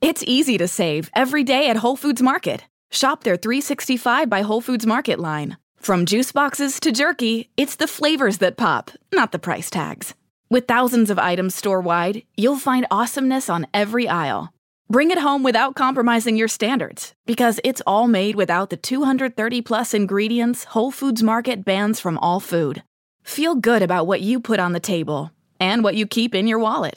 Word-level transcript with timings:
It's 0.00 0.24
easy 0.26 0.56
to 0.56 0.66
save 0.66 1.10
every 1.14 1.44
day 1.44 1.68
at 1.68 1.76
Whole 1.76 1.94
Foods 1.94 2.22
Market. 2.22 2.64
Shop 2.90 3.22
their 3.22 3.36
365 3.36 4.30
by 4.30 4.40
Whole 4.40 4.62
Foods 4.62 4.86
Market 4.86 5.20
line. 5.20 5.58
From 5.76 6.06
juice 6.06 6.32
boxes 6.32 6.80
to 6.80 6.90
jerky, 6.90 7.50
it's 7.58 7.76
the 7.76 7.86
flavors 7.86 8.38
that 8.38 8.56
pop, 8.56 8.90
not 9.12 9.30
the 9.30 9.38
price 9.38 9.68
tags. 9.68 10.14
With 10.48 10.66
thousands 10.66 11.10
of 11.10 11.18
items 11.18 11.54
store 11.54 11.82
wide, 11.82 12.22
you'll 12.34 12.56
find 12.56 12.86
awesomeness 12.90 13.50
on 13.50 13.66
every 13.74 14.08
aisle. 14.08 14.54
Bring 14.88 15.10
it 15.10 15.18
home 15.18 15.42
without 15.42 15.74
compromising 15.74 16.34
your 16.34 16.48
standards, 16.48 17.12
because 17.26 17.60
it's 17.62 17.82
all 17.86 18.08
made 18.08 18.36
without 18.36 18.70
the 18.70 18.78
230 18.78 19.60
plus 19.60 19.92
ingredients 19.92 20.64
Whole 20.64 20.90
Foods 20.90 21.22
Market 21.22 21.62
bans 21.62 22.00
from 22.00 22.16
all 22.18 22.40
food. 22.40 22.82
Feel 23.22 23.54
good 23.54 23.82
about 23.82 24.06
what 24.06 24.22
you 24.22 24.40
put 24.40 24.60
on 24.60 24.72
the 24.72 24.80
table 24.80 25.30
and 25.60 25.84
what 25.84 25.94
you 25.94 26.06
keep 26.06 26.34
in 26.34 26.46
your 26.46 26.58
wallet 26.58 26.96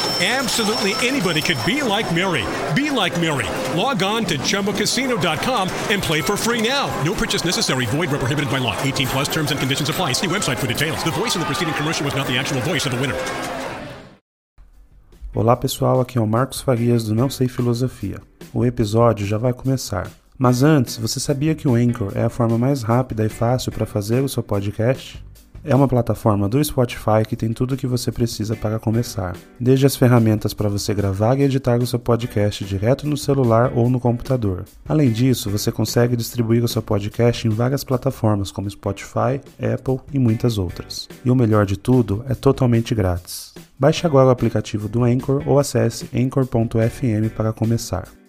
Absolutely 0.23 0.93
anybody 1.01 1.41
could 1.41 1.57
be 1.65 1.81
like 1.81 2.13
Mary. 2.13 2.45
Be 2.75 2.91
like 2.91 3.19
Mary. 3.19 3.49
Log 3.75 4.03
on 4.03 4.23
to 4.25 4.37
ChumboCasino.com 4.37 5.67
and 5.89 5.99
play 5.99 6.21
for 6.21 6.37
free 6.37 6.61
now. 6.61 6.85
No 7.03 7.15
purchase 7.15 7.43
necessary. 7.43 7.87
Void 7.87 8.11
where 8.11 8.19
prohibited 8.19 8.51
by 8.51 8.59
law. 8.59 8.79
18 8.83 9.07
plus 9.07 9.27
terms 9.27 9.49
and 9.49 9.59
conditions 9.59 9.89
apply. 9.89 10.13
See 10.13 10.27
website 10.27 10.59
for 10.59 10.67
details. 10.67 11.03
The 11.03 11.11
voice 11.11 11.33
in 11.33 11.39
the 11.39 11.47
preceding 11.47 11.73
commercial 11.73 12.05
was 12.05 12.13
not 12.15 12.27
the 12.27 12.37
actual 12.37 12.61
voice 12.61 12.85
of 12.85 12.91
the 12.91 13.01
winner. 13.01 13.17
Olá 15.33 15.55
pessoal, 15.55 15.99
aqui 16.01 16.19
é 16.19 16.21
o 16.21 16.27
Marcos 16.27 16.61
Farias 16.61 17.05
do 17.05 17.15
Não 17.15 17.27
Sei 17.27 17.47
Filosofia. 17.47 18.21
O 18.53 18.63
episódio 18.63 19.25
já 19.25 19.39
vai 19.39 19.53
começar. 19.53 20.07
Mas 20.37 20.61
antes, 20.61 20.97
você 20.97 21.19
sabia 21.19 21.55
que 21.55 21.67
o 21.67 21.73
Anchor 21.73 22.11
é 22.13 22.25
a 22.25 22.29
forma 22.29 22.59
mais 22.59 22.83
rápida 22.83 23.25
e 23.25 23.29
fácil 23.29 23.71
para 23.71 23.87
fazer 23.87 24.21
o 24.21 24.29
seu 24.29 24.43
podcast? 24.43 25.23
É 25.63 25.75
uma 25.75 25.87
plataforma 25.87 26.49
do 26.49 26.63
Spotify 26.63 27.23
que 27.27 27.35
tem 27.35 27.53
tudo 27.53 27.75
o 27.75 27.77
que 27.77 27.85
você 27.85 28.11
precisa 28.11 28.55
para 28.55 28.79
começar, 28.79 29.35
desde 29.59 29.85
as 29.85 29.95
ferramentas 29.95 30.55
para 30.55 30.67
você 30.67 30.91
gravar 30.91 31.37
e 31.37 31.43
editar 31.43 31.77
o 31.77 31.85
seu 31.85 31.99
podcast 31.99 32.65
direto 32.65 33.07
no 33.07 33.15
celular 33.15 33.71
ou 33.75 33.87
no 33.87 33.99
computador. 33.99 34.65
Além 34.89 35.11
disso, 35.11 35.51
você 35.51 35.71
consegue 35.71 36.15
distribuir 36.15 36.63
o 36.63 36.67
seu 36.67 36.81
podcast 36.81 37.47
em 37.47 37.51
várias 37.51 37.83
plataformas 37.83 38.51
como 38.51 38.69
Spotify, 38.69 39.39
Apple 39.61 39.99
e 40.11 40.17
muitas 40.17 40.57
outras. 40.57 41.07
E 41.23 41.29
o 41.29 41.35
melhor 41.35 41.65
de 41.67 41.77
tudo, 41.77 42.25
é 42.27 42.33
totalmente 42.33 42.95
grátis. 42.95 43.53
Baixe 43.77 44.05
agora 44.05 44.27
o 44.27 44.31
aplicativo 44.31 44.87
do 44.87 45.03
Anchor 45.03 45.43
ou 45.45 45.59
acesse 45.59 46.09
anchor.fm 46.13 47.29
para 47.35 47.53
começar. 47.53 48.20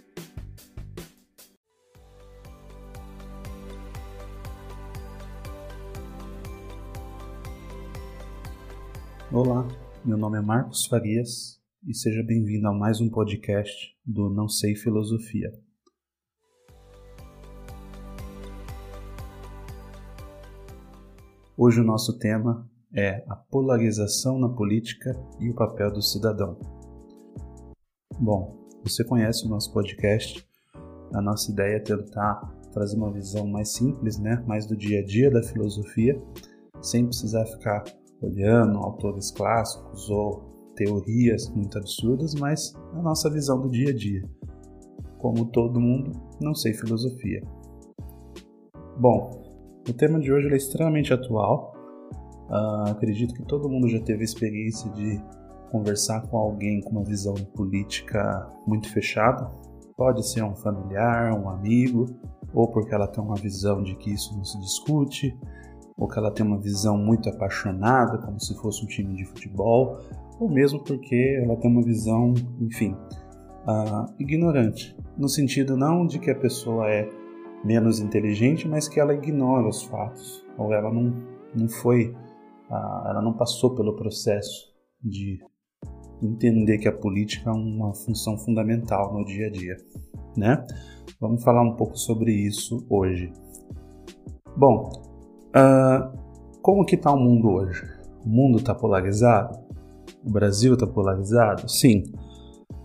Olá, 9.34 9.66
meu 10.04 10.18
nome 10.18 10.36
é 10.36 10.42
Marcos 10.42 10.84
Farias 10.84 11.58
e 11.88 11.94
seja 11.94 12.22
bem-vindo 12.22 12.68
a 12.68 12.72
mais 12.74 13.00
um 13.00 13.08
podcast 13.08 13.96
do 14.04 14.28
Não 14.28 14.46
Sei 14.46 14.76
Filosofia. 14.76 15.50
Hoje 21.56 21.80
o 21.80 21.82
nosso 21.82 22.18
tema 22.18 22.70
é 22.94 23.24
a 23.26 23.34
polarização 23.34 24.38
na 24.38 24.50
política 24.50 25.18
e 25.40 25.48
o 25.48 25.54
papel 25.54 25.90
do 25.90 26.02
cidadão. 26.02 26.58
Bom, 28.20 28.54
você 28.84 29.02
conhece 29.02 29.46
o 29.46 29.48
nosso 29.48 29.72
podcast. 29.72 30.46
A 31.14 31.22
nossa 31.22 31.50
ideia 31.50 31.76
é 31.76 31.80
tentar 31.80 32.54
trazer 32.70 32.98
uma 32.98 33.10
visão 33.10 33.46
mais 33.46 33.70
simples, 33.70 34.18
né, 34.18 34.44
mais 34.46 34.66
do 34.66 34.76
dia 34.76 35.00
a 35.00 35.02
dia 35.02 35.30
da 35.30 35.42
filosofia, 35.42 36.22
sem 36.82 37.06
precisar 37.06 37.46
ficar 37.46 37.82
olhando 38.22 38.78
autores 38.78 39.30
clássicos 39.30 40.08
ou 40.08 40.52
teorias 40.76 41.48
muito 41.50 41.76
absurdas, 41.78 42.34
mas 42.34 42.74
a 42.94 43.02
nossa 43.02 43.30
visão 43.30 43.60
do 43.60 43.68
dia 43.68 43.90
a 43.90 43.94
dia. 43.94 44.22
Como 45.18 45.46
todo 45.46 45.80
mundo, 45.80 46.12
não 46.40 46.54
sei 46.54 46.72
filosofia. 46.72 47.42
Bom, 48.98 49.30
o 49.88 49.92
tema 49.92 50.18
de 50.18 50.32
hoje 50.32 50.48
é 50.48 50.56
extremamente 50.56 51.12
atual. 51.12 51.74
Uh, 52.48 52.90
acredito 52.90 53.34
que 53.34 53.42
todo 53.44 53.68
mundo 53.68 53.88
já 53.88 54.00
teve 54.00 54.20
a 54.20 54.24
experiência 54.24 54.90
de 54.90 55.20
conversar 55.70 56.20
com 56.28 56.36
alguém 56.36 56.80
com 56.82 56.90
uma 56.90 57.04
visão 57.04 57.34
política 57.34 58.50
muito 58.66 58.90
fechada. 58.92 59.50
Pode 59.96 60.28
ser 60.28 60.42
um 60.44 60.54
familiar, 60.54 61.32
um 61.32 61.48
amigo, 61.48 62.06
ou 62.52 62.68
porque 62.68 62.94
ela 62.94 63.06
tem 63.06 63.22
uma 63.22 63.36
visão 63.36 63.82
de 63.82 63.94
que 63.96 64.12
isso 64.12 64.36
não 64.36 64.44
se 64.44 64.58
discute, 64.60 65.36
ou 65.96 66.08
que 66.08 66.18
ela 66.18 66.30
tem 66.30 66.44
uma 66.44 66.58
visão 66.58 66.96
muito 66.96 67.28
apaixonada, 67.28 68.18
como 68.18 68.40
se 68.40 68.54
fosse 68.60 68.84
um 68.84 68.88
time 68.88 69.14
de 69.14 69.24
futebol, 69.24 69.98
ou 70.40 70.48
mesmo 70.48 70.82
porque 70.82 71.40
ela 71.42 71.56
tem 71.56 71.70
uma 71.70 71.82
visão, 71.82 72.34
enfim, 72.60 72.92
uh, 72.92 74.12
ignorante, 74.18 74.96
no 75.16 75.28
sentido 75.28 75.76
não 75.76 76.06
de 76.06 76.18
que 76.18 76.30
a 76.30 76.38
pessoa 76.38 76.88
é 76.88 77.08
menos 77.64 78.00
inteligente, 78.00 78.66
mas 78.66 78.88
que 78.88 78.98
ela 78.98 79.14
ignora 79.14 79.68
os 79.68 79.82
fatos, 79.82 80.44
ou 80.58 80.72
ela 80.72 80.92
não, 80.92 81.14
não 81.54 81.68
foi, 81.68 82.08
uh, 82.70 83.08
ela 83.08 83.22
não 83.22 83.32
passou 83.32 83.74
pelo 83.74 83.94
processo 83.94 84.72
de 85.02 85.38
entender 86.22 86.78
que 86.78 86.88
a 86.88 86.92
política 86.92 87.50
é 87.50 87.52
uma 87.52 87.92
função 87.94 88.38
fundamental 88.38 89.12
no 89.12 89.24
dia 89.24 89.48
a 89.48 89.50
dia, 89.50 89.76
né? 90.36 90.64
Vamos 91.20 91.42
falar 91.42 91.62
um 91.62 91.74
pouco 91.74 91.96
sobre 91.96 92.32
isso 92.32 92.86
hoje. 92.88 93.32
Bom, 94.56 94.90
Uh, 95.54 96.18
como 96.62 96.84
que 96.84 96.94
está 96.94 97.12
o 97.12 97.18
mundo 97.18 97.50
hoje? 97.50 97.84
O 98.24 98.28
mundo 98.28 98.58
está 98.58 98.74
polarizado? 98.74 99.58
O 100.24 100.30
Brasil 100.30 100.74
está 100.74 100.86
polarizado? 100.86 101.68
Sim, 101.68 102.04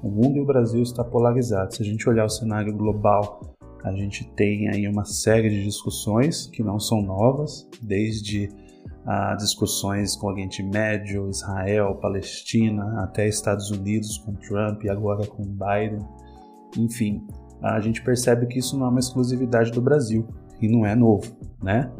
o 0.01 0.09
mundo 0.09 0.37
e 0.37 0.41
o 0.41 0.45
Brasil 0.45 0.81
está 0.81 1.03
polarizado. 1.03 1.73
Se 1.73 1.81
a 1.81 1.85
gente 1.85 2.07
olhar 2.09 2.25
o 2.25 2.29
cenário 2.29 2.75
global, 2.75 3.55
a 3.83 3.91
gente 3.91 4.27
tem 4.35 4.69
aí 4.69 4.87
uma 4.87 5.05
série 5.05 5.49
de 5.49 5.63
discussões 5.63 6.47
que 6.47 6.63
não 6.63 6.79
são 6.79 7.01
novas, 7.01 7.67
desde 7.81 8.49
uh, 9.05 9.37
discussões 9.37 10.15
com 10.15 10.27
o 10.27 10.31
Oriente 10.31 10.61
Médio, 10.61 11.29
Israel, 11.29 11.95
Palestina, 11.95 13.03
até 13.03 13.27
Estados 13.27 13.71
Unidos 13.71 14.17
com 14.17 14.33
Trump 14.33 14.83
e 14.83 14.89
agora 14.89 15.25
com 15.25 15.43
Biden. 15.43 16.05
Enfim, 16.77 17.25
a 17.61 17.79
gente 17.79 18.03
percebe 18.03 18.45
que 18.47 18.59
isso 18.59 18.77
não 18.77 18.87
é 18.87 18.89
uma 18.89 18.99
exclusividade 18.99 19.71
do 19.71 19.81
Brasil 19.81 20.27
e 20.61 20.67
não 20.67 20.85
é 20.85 20.95
novo, 20.95 21.35
né? 21.61 21.91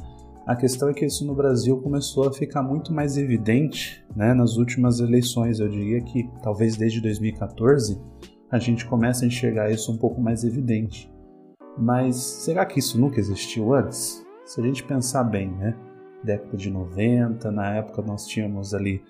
A 0.48 0.56
questão 0.56 0.88
é 0.88 0.94
que 0.94 1.04
isso 1.04 1.28
no 1.28 1.36
Brasil 1.36 1.76
começou 1.82 2.26
a 2.26 2.32
ficar 2.32 2.64
muito 2.64 2.94
mais 2.94 3.18
evidente 3.18 4.02
né, 4.16 4.34
nas 4.34 4.56
últimas 4.56 5.02
eleições. 5.02 5.60
Eu 5.60 5.68
diria 5.68 6.00
que 6.00 6.24
talvez 6.42 6.78
desde 6.78 7.02
2014 7.02 8.02
a 8.50 8.58
gente 8.58 8.86
começa 8.86 9.26
a 9.26 9.28
enxergar 9.28 9.70
isso 9.70 9.92
um 9.92 9.98
pouco 9.98 10.22
mais 10.22 10.46
evidente. 10.46 11.12
Mas 11.78 12.16
será 12.16 12.66
que 12.66 12.80
isso 12.80 12.98
nunca 12.98 13.20
existiu 13.20 13.74
antes? 13.74 14.26
Se 14.46 14.62
a 14.62 14.64
gente 14.64 14.86
pensar 14.86 15.26
bem, 15.26 15.52
né? 15.52 15.76
Década 16.24 16.56
de 16.56 16.72
90, 16.72 17.52
na 17.52 17.76
época 17.76 18.02
nós 18.02 18.26
tínhamos 18.26 18.74
ali 18.74 19.04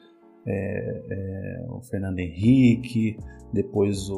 é, 0.47 1.03
é, 1.09 1.65
o 1.69 1.81
Fernando 1.81 2.19
Henrique, 2.19 3.17
depois 3.51 4.09
o, 4.09 4.17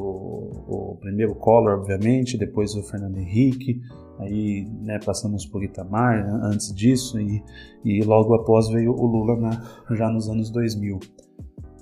o, 0.68 0.96
primeiro 1.00 1.34
Collor, 1.34 1.80
obviamente, 1.80 2.38
depois 2.38 2.74
o 2.74 2.82
Fernando 2.82 3.18
Henrique, 3.18 3.80
aí 4.20 4.64
né, 4.82 4.98
passamos 5.04 5.44
por 5.44 5.64
Itamar 5.64 6.24
antes 6.44 6.72
disso 6.74 7.20
e, 7.20 7.42
e 7.84 8.02
logo 8.02 8.34
após 8.34 8.68
veio 8.68 8.92
o 8.92 9.06
Lula 9.06 9.36
na, 9.36 9.96
já 9.96 10.08
nos 10.08 10.28
anos 10.28 10.50
2000. 10.50 11.00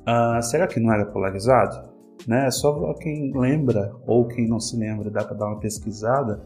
Ah, 0.07 0.41
será 0.41 0.67
que 0.67 0.81
não 0.81 0.93
era 0.93 1.05
polarizado? 1.05 1.89
Né? 2.27 2.51
Só 2.51 2.95
quem 2.95 3.31
lembra 3.37 3.93
ou 4.07 4.27
quem 4.27 4.49
não 4.49 4.59
se 4.59 4.77
lembra 4.77 5.11
dá 5.11 5.25
para 5.25 5.37
dar 5.37 5.47
uma 5.49 5.61
pesquisada. 5.61 6.43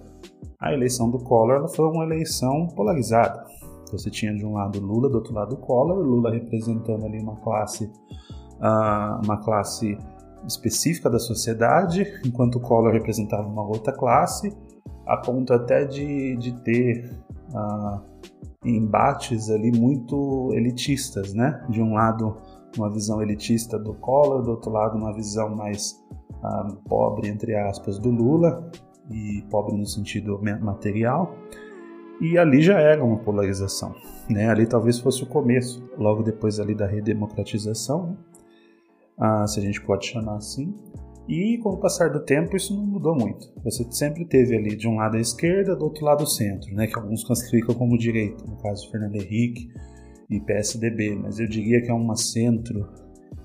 A 0.59 0.73
eleição 0.73 1.11
do 1.11 1.19
Collor 1.19 1.69
foi 1.69 1.87
uma 1.87 2.05
eleição 2.05 2.67
polarizada. 2.69 3.45
Você 3.93 4.11
tinha 4.11 4.35
de 4.35 4.45
um 4.45 4.55
lado 4.55 4.81
Lula, 4.81 5.09
do 5.09 5.17
outro 5.17 5.35
lado 5.35 5.57
Collor, 5.57 5.99
Lula 5.99 6.31
representando 6.31 7.05
ali 7.05 7.19
uma 7.21 7.37
classe, 7.37 7.85
uh, 7.85 9.25
uma 9.25 9.37
classe 9.39 9.97
específica 10.47 11.09
da 11.09 11.19
sociedade, 11.19 12.21
enquanto 12.25 12.59
Collor 12.61 12.93
representava 12.93 13.47
uma 13.47 13.63
outra 13.63 13.93
classe, 13.93 14.53
a 15.07 15.17
ponto 15.17 15.53
até 15.53 15.85
de, 15.85 16.37
de 16.37 16.53
ter 16.63 17.11
uh, 17.55 18.01
embates 18.65 19.51
ali 19.51 19.71
muito 19.73 20.51
elitistas, 20.53 21.35
né? 21.35 21.65
De 21.69 21.83
um 21.83 21.95
lado 21.95 22.37
uma 22.77 22.91
visão 22.91 23.21
elitista 23.21 23.79
do 23.79 23.95
Collor, 23.95 24.43
do 24.43 24.53
outro 24.53 24.71
lado 24.71 24.97
uma 24.97 25.13
visão 25.13 25.55
mais 25.55 26.03
uh, 26.43 26.75
pobre 26.89 27.29
entre 27.29 27.55
aspas 27.55 27.99
do 27.99 28.11
Lula 28.11 28.71
e 29.11 29.45
pobre 29.51 29.77
no 29.77 29.87
sentido 29.87 30.41
material. 30.61 31.35
E 32.21 32.39
ali 32.39 32.63
já 32.63 32.79
era 32.79 33.05
uma 33.05 33.19
polarização, 33.19 33.95
né? 34.31 34.49
Ali 34.49 34.67
talvez 34.67 34.99
fosse 34.99 35.23
o 35.23 35.27
começo, 35.27 35.83
logo 35.99 36.23
depois 36.23 36.61
ali 36.61 36.75
da 36.75 36.87
redemocratização. 36.87 38.11
Né? 38.11 38.17
uh, 39.19 39.47
se 39.47 39.61
a 39.61 39.63
gente 39.63 39.81
pode 39.83 40.07
chamar 40.07 40.37
assim. 40.37 40.75
E 41.29 41.59
com 41.59 41.71
o 41.71 41.77
passar 41.79 42.11
do 42.11 42.21
tempo 42.21 42.57
isso 42.57 42.75
não 42.75 42.85
mudou 42.85 43.15
muito. 43.15 43.49
Você 43.65 43.87
sempre 43.91 44.25
teve 44.25 44.57
ali 44.57 44.75
de 44.75 44.89
um 44.89 44.97
lado 44.97 45.17
a 45.17 45.21
esquerda, 45.21 45.77
do 45.77 45.85
outro 45.85 46.05
lado 46.05 46.25
o 46.25 46.27
centro, 46.27 46.75
né, 46.75 46.87
que 46.87 46.99
alguns 46.99 47.23
classificam 47.25 47.75
como 47.75 47.97
direita, 47.97 48.45
no 48.45 48.57
caso 48.57 48.91
Fernando 48.91 49.15
Henrique 49.15 49.71
e 50.29 50.41
PSDB, 50.41 51.15
mas 51.15 51.39
eu 51.39 51.47
diria 51.47 51.81
que 51.81 51.91
é 51.91 51.95
uma 51.95 52.17
centro 52.17 52.89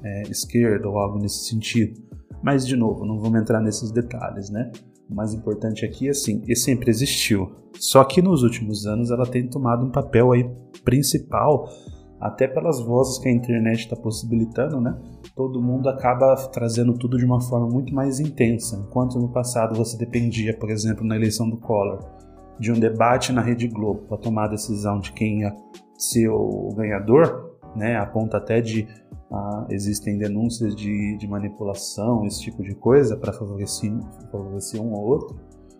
é, 0.03 0.23
esquerda 0.23 0.89
ou 0.89 0.97
algo 0.97 1.19
nesse 1.19 1.47
sentido. 1.47 2.01
Mas 2.41 2.65
de 2.65 2.75
novo, 2.75 3.05
não 3.05 3.19
vamos 3.19 3.39
entrar 3.39 3.61
nesses 3.61 3.91
detalhes, 3.91 4.49
né? 4.49 4.71
O 5.09 5.15
mais 5.15 5.33
importante 5.33 5.85
aqui 5.85 6.07
é 6.07 6.11
assim, 6.11 6.43
e 6.47 6.55
sempre 6.55 6.89
existiu. 6.89 7.49
Só 7.79 8.03
que 8.03 8.21
nos 8.21 8.43
últimos 8.43 8.85
anos 8.85 9.09
ela 9.09 9.25
tem 9.25 9.47
tomado 9.47 9.85
um 9.85 9.91
papel 9.91 10.31
aí 10.31 10.49
principal, 10.83 11.69
até 12.19 12.47
pelas 12.47 12.79
vozes 12.81 13.17
que 13.19 13.29
a 13.29 13.31
internet 13.31 13.81
está 13.81 13.95
possibilitando, 13.95 14.81
né? 14.81 14.97
Todo 15.35 15.61
mundo 15.61 15.87
acaba 15.87 16.35
trazendo 16.51 16.93
tudo 16.93 17.17
de 17.17 17.25
uma 17.25 17.39
forma 17.39 17.67
muito 17.69 17.93
mais 17.93 18.19
intensa. 18.19 18.75
Enquanto 18.75 19.19
no 19.19 19.29
passado 19.29 19.75
você 19.75 19.97
dependia, 19.97 20.57
por 20.57 20.69
exemplo, 20.69 21.05
na 21.05 21.15
eleição 21.15 21.49
do 21.49 21.57
Collor, 21.57 21.99
de 22.59 22.71
um 22.71 22.79
debate 22.79 23.31
na 23.31 23.41
Rede 23.41 23.67
Globo 23.67 24.07
para 24.07 24.17
tomar 24.17 24.45
a 24.45 24.49
decisão 24.49 24.99
de 24.99 25.11
quem 25.13 25.41
ia 25.41 25.55
ser 25.97 26.27
o 26.29 26.69
ganhador, 26.75 27.57
né? 27.75 27.97
A 27.97 28.05
ponto 28.05 28.35
até 28.35 28.61
de 28.61 28.87
ah, 29.31 29.67
existem 29.69 30.17
denúncias 30.17 30.75
de, 30.75 31.17
de, 31.17 31.27
manipulação, 31.27 32.25
esse 32.25 32.41
tipo 32.41 32.63
de 32.63 32.73
coisa, 32.73 33.17
para 33.17 33.33
favorecer, 33.33 33.91
favorecer 34.31 34.81
um 34.81 34.93
ou 34.93 35.05
outro. 35.05 35.37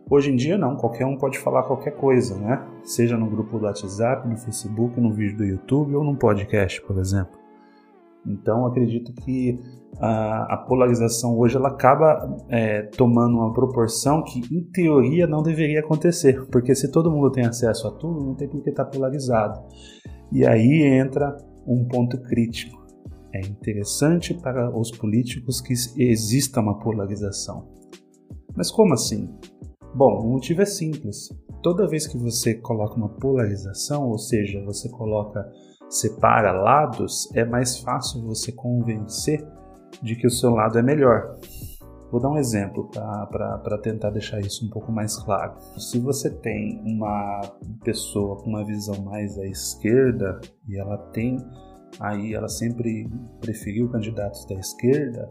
Hoje 0.10 0.32
em 0.32 0.36
dia, 0.36 0.58
não, 0.58 0.76
qualquer 0.76 1.06
um 1.06 1.18
pode 1.18 1.38
falar 1.40 1.64
qualquer 1.64 1.92
coisa, 1.92 2.38
né? 2.38 2.66
Seja 2.84 3.18
no 3.18 3.30
grupo 3.30 3.58
do 3.58 3.66
WhatsApp, 3.66 4.28
no 4.28 4.38
Facebook, 4.38 5.00
no 5.00 5.14
vídeo 5.14 5.38
do 5.38 5.46
YouTube 5.46 5.96
ou 5.96 6.04
num 6.04 6.16
podcast, 6.16 6.82
por 6.82 6.98
exemplo. 6.98 7.38
Então, 8.26 8.66
acredito 8.66 9.14
que 9.14 9.58
a, 10.00 10.56
a 10.56 10.58
polarização 10.58 11.38
hoje 11.38 11.56
ela 11.56 11.70
acaba 11.70 12.38
é, 12.50 12.84
tomando 12.84 13.38
uma 13.38 13.54
proporção 13.54 14.24
que, 14.24 14.42
em 14.54 14.64
teoria, 14.64 15.26
não 15.26 15.42
deveria 15.42 15.80
acontecer, 15.80 16.46
porque 16.48 16.76
se 16.76 16.92
todo 16.92 17.10
mundo 17.10 17.32
tem 17.32 17.46
acesso 17.46 17.88
a 17.88 17.92
tudo, 17.92 18.26
não 18.26 18.36
tem 18.36 18.50
por 18.50 18.62
que 18.62 18.70
estar 18.70 18.86
tá 18.86 18.92
polarizado. 18.92 19.62
E 20.32 20.46
aí 20.46 20.84
entra 20.84 21.38
um 21.66 21.86
ponto 21.86 22.18
crítico 22.22 22.87
é 23.38 23.42
interessante 23.42 24.34
para 24.34 24.76
os 24.76 24.92
políticos 24.92 25.62
que 25.62 25.74
exista 25.98 26.60
uma 26.60 26.80
polarização. 26.80 27.70
Mas 28.56 28.72
como 28.72 28.94
assim? 28.94 29.30
Bom, 29.96 30.20
o 30.20 30.30
motivo 30.32 30.62
é 30.62 30.66
simples. 30.66 31.30
Toda 31.64 31.88
vez 31.88 32.08
que 32.08 32.18
você 32.18 32.56
coloca 32.56 32.96
uma 32.96 33.10
polarização, 33.10 34.10
ou 34.10 34.18
seja, 34.18 34.64
você 34.64 34.90
coloca 34.90 35.48
separa 35.90 36.52
lados, 36.52 37.30
é 37.34 37.46
mais 37.46 37.80
fácil 37.80 38.22
você 38.24 38.52
convencer 38.52 39.46
de 40.02 40.16
que 40.16 40.28
o 40.28 40.32
seu 40.32 40.52
lado 40.52 40.78
é 40.78 40.84
melhor. 40.84 41.38
Vou 42.12 42.22
dar 42.22 42.30
um 42.30 42.38
exemplo 42.38 42.90
para 42.90 43.78
tentar 43.82 44.12
deixar 44.12 44.40
isso 44.40 44.66
um 44.66 44.70
pouco 44.70 44.92
mais 44.92 45.18
claro. 45.18 45.58
Se 45.78 46.00
você 46.00 46.30
tem 46.30 46.82
uma 46.86 47.42
pessoa 47.84 48.38
com 48.38 48.50
uma 48.50 48.66
visão 48.66 49.04
mais 49.04 49.38
à 49.38 49.46
esquerda 49.46 50.40
e 50.68 50.80
ela 50.80 50.98
tem 51.12 51.38
aí 52.00 52.34
ela 52.34 52.48
sempre 52.48 53.10
preferiu 53.40 53.90
candidatos 53.90 54.46
da 54.46 54.56
esquerda, 54.56 55.30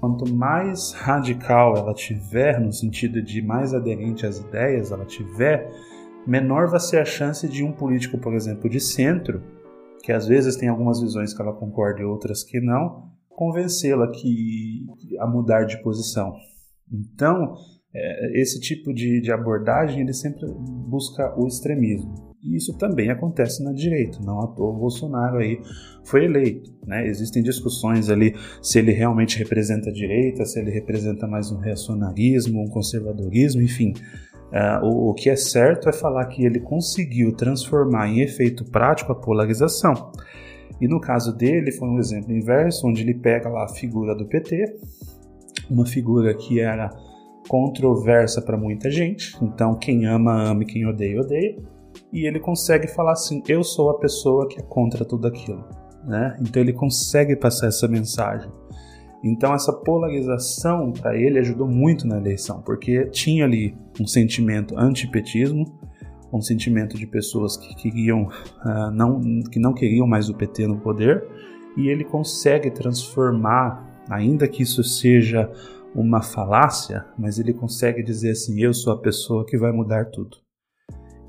quanto 0.00 0.32
mais 0.34 0.92
radical 0.92 1.76
ela 1.76 1.94
tiver, 1.94 2.60
no 2.60 2.72
sentido 2.72 3.22
de 3.22 3.42
mais 3.42 3.74
aderente 3.74 4.26
às 4.26 4.38
ideias 4.38 4.90
ela 4.90 5.04
tiver, 5.04 5.70
menor 6.26 6.68
vai 6.68 6.80
ser 6.80 6.98
a 6.98 7.04
chance 7.04 7.48
de 7.48 7.62
um 7.64 7.72
político, 7.72 8.18
por 8.18 8.34
exemplo, 8.34 8.68
de 8.68 8.80
centro, 8.80 9.42
que 10.02 10.12
às 10.12 10.26
vezes 10.26 10.56
tem 10.56 10.68
algumas 10.68 11.00
visões 11.00 11.34
que 11.34 11.42
ela 11.42 11.52
concorda 11.52 12.00
e 12.00 12.04
outras 12.04 12.42
que 12.42 12.60
não, 12.60 13.10
convencê-la 13.28 14.10
que 14.10 14.86
a 15.18 15.26
mudar 15.26 15.64
de 15.64 15.82
posição. 15.82 16.32
Então, 16.90 17.54
é, 17.94 18.40
esse 18.40 18.60
tipo 18.60 18.92
de, 18.92 19.20
de 19.20 19.32
abordagem 19.32 20.00
ele 20.00 20.12
sempre 20.12 20.46
busca 20.88 21.34
o 21.38 21.46
extremismo. 21.46 22.29
E 22.42 22.56
isso 22.56 22.76
também 22.78 23.10
acontece 23.10 23.62
na 23.62 23.70
direita, 23.72 24.18
não 24.24 24.40
à 24.40 24.46
toa 24.46 24.70
o 24.70 24.78
Bolsonaro 24.78 25.38
aí 25.38 25.60
foi 26.04 26.24
eleito. 26.24 26.72
Né? 26.86 27.06
Existem 27.06 27.42
discussões 27.42 28.08
ali 28.08 28.34
se 28.62 28.78
ele 28.78 28.92
realmente 28.92 29.38
representa 29.38 29.90
a 29.90 29.92
direita, 29.92 30.46
se 30.46 30.58
ele 30.58 30.70
representa 30.70 31.26
mais 31.26 31.50
um 31.50 31.58
reacionarismo, 31.58 32.62
um 32.62 32.68
conservadorismo, 32.68 33.60
enfim. 33.60 33.92
Uh, 34.50 34.84
o, 34.84 35.10
o, 35.10 35.14
que 35.14 35.28
é 35.28 35.36
certo 35.36 35.88
é 35.88 35.92
falar 35.92 36.24
que 36.26 36.44
ele 36.44 36.60
conseguiu 36.60 37.36
transformar 37.36 38.08
em 38.08 38.20
efeito 38.20 38.64
prático 38.64 39.12
a 39.12 39.14
polarização. 39.14 40.10
E 40.80 40.88
no 40.88 40.98
caso 40.98 41.36
dele 41.36 41.70
foi 41.70 41.88
um 41.88 41.98
exemplo 41.98 42.32
inverso, 42.32 42.88
onde 42.88 43.02
ele 43.02 43.14
pega 43.14 43.50
lá 43.50 43.64
a 43.64 43.68
figura 43.68 44.14
do 44.14 44.26
PT, 44.26 44.76
uma 45.70 45.86
figura 45.86 46.34
que 46.34 46.58
era 46.58 46.88
controversa 47.46 48.40
para 48.40 48.56
muita 48.56 48.90
gente, 48.90 49.36
então 49.42 49.74
quem 49.74 50.06
ama, 50.06 50.50
ama 50.50 50.62
e 50.62 50.66
quem 50.66 50.86
odeia, 50.86 51.20
odeia 51.20 51.56
e 52.12 52.26
ele 52.26 52.40
consegue 52.40 52.88
falar 52.88 53.12
assim: 53.12 53.42
eu 53.48 53.62
sou 53.62 53.90
a 53.90 53.98
pessoa 53.98 54.48
que 54.48 54.58
é 54.58 54.62
contra 54.62 55.04
tudo 55.04 55.26
aquilo. 55.26 55.64
Né? 56.04 56.36
Então 56.40 56.62
ele 56.62 56.72
consegue 56.72 57.36
passar 57.36 57.68
essa 57.68 57.86
mensagem. 57.86 58.50
Então 59.22 59.52
essa 59.52 59.72
polarização 59.72 60.92
para 60.92 61.14
ele 61.14 61.38
ajudou 61.38 61.68
muito 61.68 62.06
na 62.06 62.16
eleição, 62.16 62.62
porque 62.62 63.06
tinha 63.06 63.44
ali 63.44 63.76
um 64.00 64.06
sentimento 64.06 64.78
antipetismo, 64.78 65.78
um 66.32 66.40
sentimento 66.40 66.96
de 66.96 67.06
pessoas 67.06 67.56
que 67.56 67.74
queriam 67.74 68.22
uh, 68.22 68.90
não 68.92 69.20
que 69.50 69.58
não 69.58 69.74
queriam 69.74 70.06
mais 70.06 70.30
o 70.30 70.34
PT 70.34 70.66
no 70.66 70.78
poder, 70.78 71.26
e 71.76 71.88
ele 71.88 72.02
consegue 72.02 72.70
transformar, 72.70 74.02
ainda 74.08 74.48
que 74.48 74.62
isso 74.62 74.82
seja 74.82 75.50
uma 75.94 76.22
falácia, 76.22 77.04
mas 77.18 77.38
ele 77.38 77.52
consegue 77.52 78.02
dizer 78.02 78.30
assim: 78.30 78.58
eu 78.58 78.72
sou 78.72 78.92
a 78.92 78.98
pessoa 78.98 79.44
que 79.44 79.58
vai 79.58 79.70
mudar 79.70 80.06
tudo. 80.06 80.38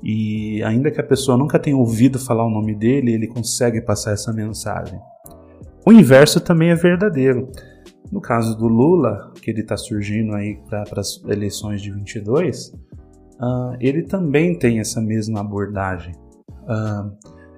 E 0.02 0.62
ainda 0.64 0.90
que 0.90 1.00
a 1.00 1.04
pessoa 1.04 1.38
nunca 1.38 1.58
tenha 1.58 1.76
ouvido 1.76 2.18
falar 2.18 2.44
o 2.44 2.50
nome 2.50 2.74
dele, 2.74 3.12
ele 3.12 3.28
consegue 3.28 3.80
passar 3.80 4.12
essa 4.12 4.32
mensagem. 4.32 4.98
O 5.86 5.92
inverso 5.92 6.40
também 6.40 6.70
é 6.70 6.74
verdadeiro. 6.74 7.50
No 8.10 8.20
caso 8.20 8.56
do 8.56 8.66
Lula, 8.66 9.32
que 9.40 9.50
ele 9.50 9.60
está 9.60 9.76
surgindo 9.76 10.34
aí 10.34 10.58
para 10.68 11.00
as 11.00 11.22
eleições 11.26 11.80
de 11.80 11.90
22, 11.90 12.68
uh, 12.68 12.74
ah, 13.40 13.76
ele 13.80 14.02
também 14.02 14.58
tem 14.58 14.80
essa 14.80 15.00
mesma 15.00 15.40
abordagem. 15.40 16.14
Uh, 16.64 17.16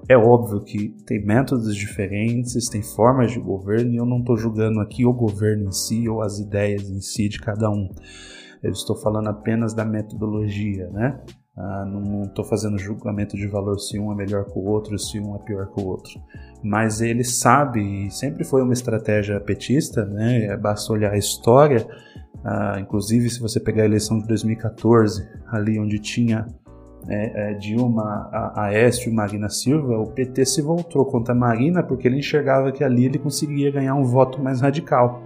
é 0.09 0.17
óbvio 0.17 0.61
que 0.61 0.91
tem 1.07 1.25
métodos 1.25 1.75
diferentes, 1.75 2.69
tem 2.69 2.83
formas 2.83 3.33
de 3.33 3.41
governo, 3.41 3.91
e 3.91 3.97
eu 3.97 4.05
não 4.05 4.19
estou 4.19 4.37
julgando 4.37 4.81
aqui 4.81 5.05
o 5.05 5.13
governo 5.13 5.69
em 5.69 5.73
si 5.73 6.09
ou 6.09 6.21
as 6.21 6.39
ideias 6.39 6.89
em 6.91 7.01
si 7.01 7.29
de 7.29 7.41
cada 7.41 7.71
um. 7.71 7.89
Eu 8.63 8.71
estou 8.71 8.97
falando 8.97 9.29
apenas 9.29 9.75
da 9.75 9.85
metodologia, 9.85 10.89
né? 10.91 11.21
Ah, 11.57 11.85
não 11.85 12.25
estou 12.25 12.45
fazendo 12.45 12.77
julgamento 12.77 13.37
de 13.37 13.47
valor 13.47 13.79
se 13.79 13.99
um 13.99 14.11
é 14.11 14.15
melhor 14.15 14.45
que 14.45 14.59
o 14.59 14.65
outro, 14.65 14.99
se 14.99 15.21
um 15.21 15.37
é 15.37 15.39
pior 15.39 15.67
que 15.69 15.81
o 15.81 15.87
outro. 15.87 16.21
Mas 16.63 17.01
ele 17.01 17.23
sabe, 17.23 18.07
e 18.07 18.11
sempre 18.11 18.43
foi 18.43 18.63
uma 18.63 18.73
estratégia 18.73 19.39
petista, 19.39 20.05
né? 20.05 20.57
basta 20.57 20.93
olhar 20.93 21.13
a 21.13 21.19
história. 21.19 21.87
Ah, 22.45 22.79
inclusive, 22.81 23.31
se 23.31 23.41
você 23.41 23.61
pegar 23.61 23.83
a 23.83 23.87
eleição 23.87 24.19
de 24.19 24.27
2014, 24.27 25.29
ali 25.47 25.79
onde 25.79 25.99
tinha 26.01 26.47
é, 27.09 27.51
é, 27.51 27.55
Dilma, 27.55 28.31
Aécio 28.55 29.11
e 29.11 29.15
Marina 29.15 29.49
Silva, 29.49 29.99
o 29.99 30.07
PT 30.07 30.45
se 30.47 30.63
voltou 30.63 31.05
contra 31.05 31.35
a 31.35 31.37
Marina 31.37 31.83
porque 31.83 32.09
ele 32.09 32.19
enxergava 32.19 32.73
que 32.73 32.83
ali 32.83 33.05
ele 33.05 33.19
conseguia 33.19 33.71
ganhar 33.71 33.95
um 33.95 34.05
voto 34.05 34.43
mais 34.43 34.61
radical. 34.61 35.23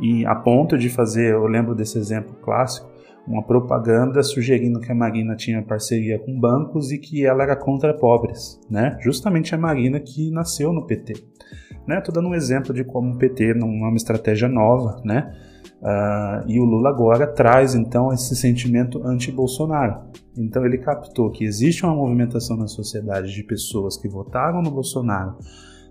E 0.00 0.26
a 0.26 0.34
ponto 0.34 0.76
de 0.76 0.90
fazer, 0.90 1.32
eu 1.32 1.46
lembro 1.46 1.74
desse 1.74 1.98
exemplo 1.98 2.34
clássico, 2.42 2.90
uma 3.26 3.42
propaganda 3.42 4.22
sugerindo 4.22 4.80
que 4.80 4.90
a 4.90 4.94
Marina 4.94 5.34
tinha 5.34 5.62
parceria 5.62 6.18
com 6.18 6.38
bancos 6.38 6.92
e 6.92 6.98
que 6.98 7.24
ela 7.26 7.42
era 7.42 7.56
contra 7.56 7.92
pobres, 7.92 8.60
né? 8.70 8.96
Justamente 9.00 9.54
a 9.54 9.58
Marina 9.58 9.98
que 9.98 10.30
nasceu 10.30 10.72
no 10.72 10.86
PT. 10.86 11.14
Né? 11.86 12.02
Dando 12.12 12.28
um 12.28 12.34
exemplo 12.34 12.74
de 12.74 12.84
como 12.84 13.14
o 13.14 13.18
PT 13.18 13.54
não 13.54 13.68
é 13.68 13.88
uma 13.88 13.96
estratégia 13.96 14.48
nova, 14.48 15.00
né? 15.04 15.32
Uh, 15.80 16.48
e 16.48 16.58
o 16.58 16.64
Lula 16.64 16.88
agora 16.88 17.26
traz 17.26 17.74
então 17.74 18.12
esse 18.12 18.34
sentimento 18.34 19.06
anti-Bolsonaro. 19.06 20.10
Então 20.36 20.64
ele 20.64 20.78
captou 20.78 21.30
que 21.30 21.44
existe 21.44 21.84
uma 21.84 21.94
movimentação 21.94 22.56
na 22.56 22.66
sociedade 22.66 23.32
de 23.32 23.42
pessoas 23.44 23.96
que 23.96 24.08
votaram 24.08 24.62
no 24.62 24.70
Bolsonaro, 24.70 25.36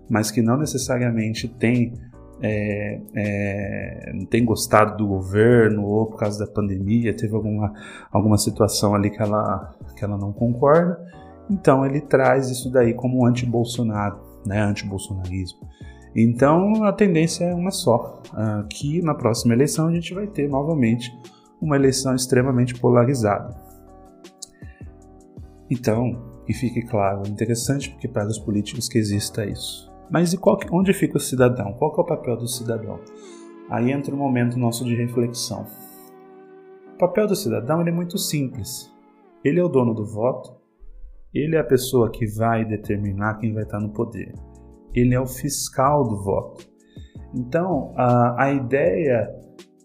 mas 0.08 0.30
que 0.30 0.42
não 0.42 0.58
necessariamente 0.58 1.48
têm 1.48 1.94
é, 2.42 3.00
é, 3.14 4.12
não 4.14 4.26
tem 4.26 4.44
gostado 4.44 4.96
do 4.96 5.06
governo 5.06 5.84
ou 5.84 6.06
por 6.06 6.18
causa 6.18 6.44
da 6.44 6.50
pandemia, 6.50 7.14
teve 7.16 7.34
alguma, 7.34 7.72
alguma 8.10 8.36
situação 8.36 8.94
ali 8.94 9.10
que 9.10 9.22
ela, 9.22 9.74
que 9.96 10.04
ela 10.04 10.16
não 10.16 10.32
concorda. 10.32 10.98
Então 11.50 11.86
ele 11.86 12.00
traz 12.00 12.50
isso 12.50 12.70
daí 12.70 12.92
como 12.92 13.24
anti-Bolsonaro, 13.26 14.18
né, 14.44 14.60
anti-bolsonarismo. 14.60 15.60
Então 16.14 16.84
a 16.84 16.92
tendência 16.92 17.44
é 17.44 17.54
uma 17.54 17.70
só, 17.70 18.22
uh, 18.32 18.66
que 18.68 19.02
na 19.02 19.14
próxima 19.14 19.54
eleição 19.54 19.88
a 19.88 19.92
gente 19.92 20.14
vai 20.14 20.26
ter 20.26 20.48
novamente 20.48 21.10
uma 21.60 21.76
eleição 21.76 22.14
extremamente 22.14 22.74
polarizada. 22.78 23.54
Então, 25.70 26.42
que 26.46 26.52
fique 26.52 26.82
claro, 26.82 27.22
é 27.26 27.28
interessante 27.28 27.90
porque 27.90 28.06
para 28.06 28.28
os 28.28 28.38
políticos 28.38 28.88
que 28.88 28.98
exista 28.98 29.44
isso. 29.44 29.85
Mas 30.10 30.32
e 30.32 30.38
qual, 30.38 30.58
onde 30.72 30.92
fica 30.92 31.16
o 31.16 31.20
cidadão? 31.20 31.72
Qual 31.74 31.94
é 31.96 32.00
o 32.00 32.04
papel 32.04 32.36
do 32.36 32.48
cidadão? 32.48 33.00
Aí 33.68 33.90
entra 33.90 34.14
o 34.14 34.18
momento 34.18 34.58
nosso 34.58 34.84
de 34.84 34.94
reflexão. 34.94 35.66
O 36.94 36.98
papel 36.98 37.26
do 37.26 37.34
cidadão 37.34 37.80
é 37.82 37.90
muito 37.90 38.16
simples. 38.16 38.92
Ele 39.44 39.60
é 39.60 39.64
o 39.64 39.68
dono 39.68 39.94
do 39.94 40.06
voto, 40.06 40.56
ele 41.34 41.56
é 41.56 41.58
a 41.58 41.64
pessoa 41.64 42.10
que 42.10 42.26
vai 42.26 42.64
determinar 42.64 43.34
quem 43.38 43.52
vai 43.52 43.64
estar 43.64 43.78
no 43.78 43.90
poder. 43.90 44.32
Ele 44.94 45.14
é 45.14 45.20
o 45.20 45.26
fiscal 45.26 46.04
do 46.04 46.22
voto. 46.22 46.66
Então, 47.34 47.92
a, 47.96 48.44
a 48.44 48.52
ideia 48.52 49.28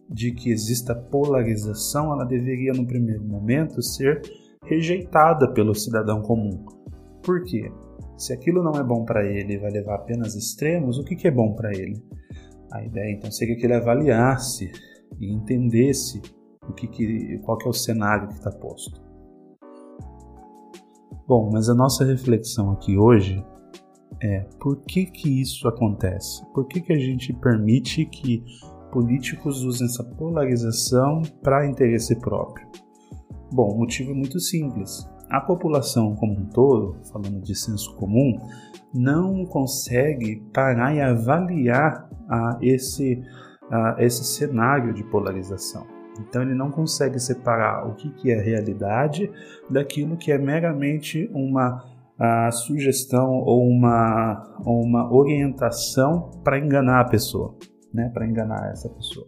de 0.09 0.31
que 0.31 0.51
exista 0.51 0.95
polarização, 0.95 2.13
ela 2.13 2.25
deveria, 2.25 2.73
no 2.73 2.85
primeiro 2.85 3.23
momento, 3.23 3.81
ser 3.81 4.21
rejeitada 4.63 5.51
pelo 5.51 5.75
cidadão 5.75 6.21
comum. 6.21 6.65
Por 7.21 7.43
quê? 7.43 7.71
Se 8.21 8.33
aquilo 8.33 8.61
não 8.61 8.73
é 8.79 8.83
bom 8.83 9.03
para 9.03 9.25
ele 9.25 9.53
e 9.53 9.57
vai 9.57 9.71
levar 9.71 9.95
apenas 9.95 10.35
extremos, 10.35 10.99
o 10.99 11.03
que, 11.03 11.15
que 11.15 11.27
é 11.27 11.31
bom 11.31 11.53
para 11.53 11.71
ele? 11.71 11.99
A 12.71 12.83
ideia 12.85 13.15
então 13.15 13.31
seria 13.31 13.55
que 13.55 13.65
ele 13.65 13.73
avaliasse 13.73 14.71
e 15.19 15.33
entendesse 15.33 16.21
o 16.69 16.71
que, 16.71 16.87
que 16.87 17.39
qual 17.39 17.57
que 17.57 17.65
é 17.65 17.69
o 17.71 17.73
cenário 17.73 18.27
que 18.27 18.35
está 18.35 18.51
posto. 18.51 19.01
Bom, 21.27 21.49
mas 21.51 21.67
a 21.67 21.73
nossa 21.73 22.05
reflexão 22.05 22.69
aqui 22.69 22.95
hoje 22.95 23.43
é 24.21 24.41
por 24.59 24.79
que 24.81 25.07
que 25.07 25.41
isso 25.41 25.67
acontece? 25.67 26.45
Por 26.53 26.67
que 26.67 26.79
que 26.79 26.93
a 26.93 26.99
gente 26.99 27.33
permite 27.33 28.05
que 28.05 28.43
políticos 28.91 29.63
usem 29.63 29.87
essa 29.87 30.03
polarização 30.03 31.23
para 31.41 31.67
interesse 31.67 32.15
próprio? 32.19 32.67
Bom, 33.51 33.73
o 33.73 33.79
motivo 33.79 34.11
é 34.11 34.13
muito 34.13 34.39
simples. 34.39 35.09
A 35.31 35.39
população 35.39 36.13
como 36.13 36.33
um 36.33 36.45
todo, 36.45 36.97
falando 37.05 37.41
de 37.41 37.55
senso 37.55 37.95
comum, 37.95 38.37
não 38.93 39.45
consegue 39.45 40.43
parar 40.53 40.93
e 40.93 40.99
avaliar 40.99 42.09
a 42.29 42.57
esse, 42.61 43.23
a 43.71 43.95
esse 43.99 44.25
cenário 44.25 44.93
de 44.93 45.05
polarização. 45.05 45.87
Então 46.19 46.41
ele 46.41 46.53
não 46.53 46.69
consegue 46.69 47.17
separar 47.17 47.87
o 47.87 47.95
que, 47.95 48.09
que 48.09 48.29
é 48.29 48.41
realidade 48.41 49.31
daquilo 49.69 50.17
que 50.17 50.33
é 50.33 50.37
meramente 50.37 51.31
uma 51.33 51.89
a 52.19 52.51
sugestão 52.51 53.31
ou 53.31 53.67
uma, 53.67 54.53
uma 54.59 55.11
orientação 55.11 56.29
para 56.43 56.59
enganar 56.59 56.99
a 56.99 57.05
pessoa, 57.05 57.55
né? 57.91 58.11
para 58.13 58.27
enganar 58.27 58.69
essa 58.69 58.89
pessoa. 58.89 59.25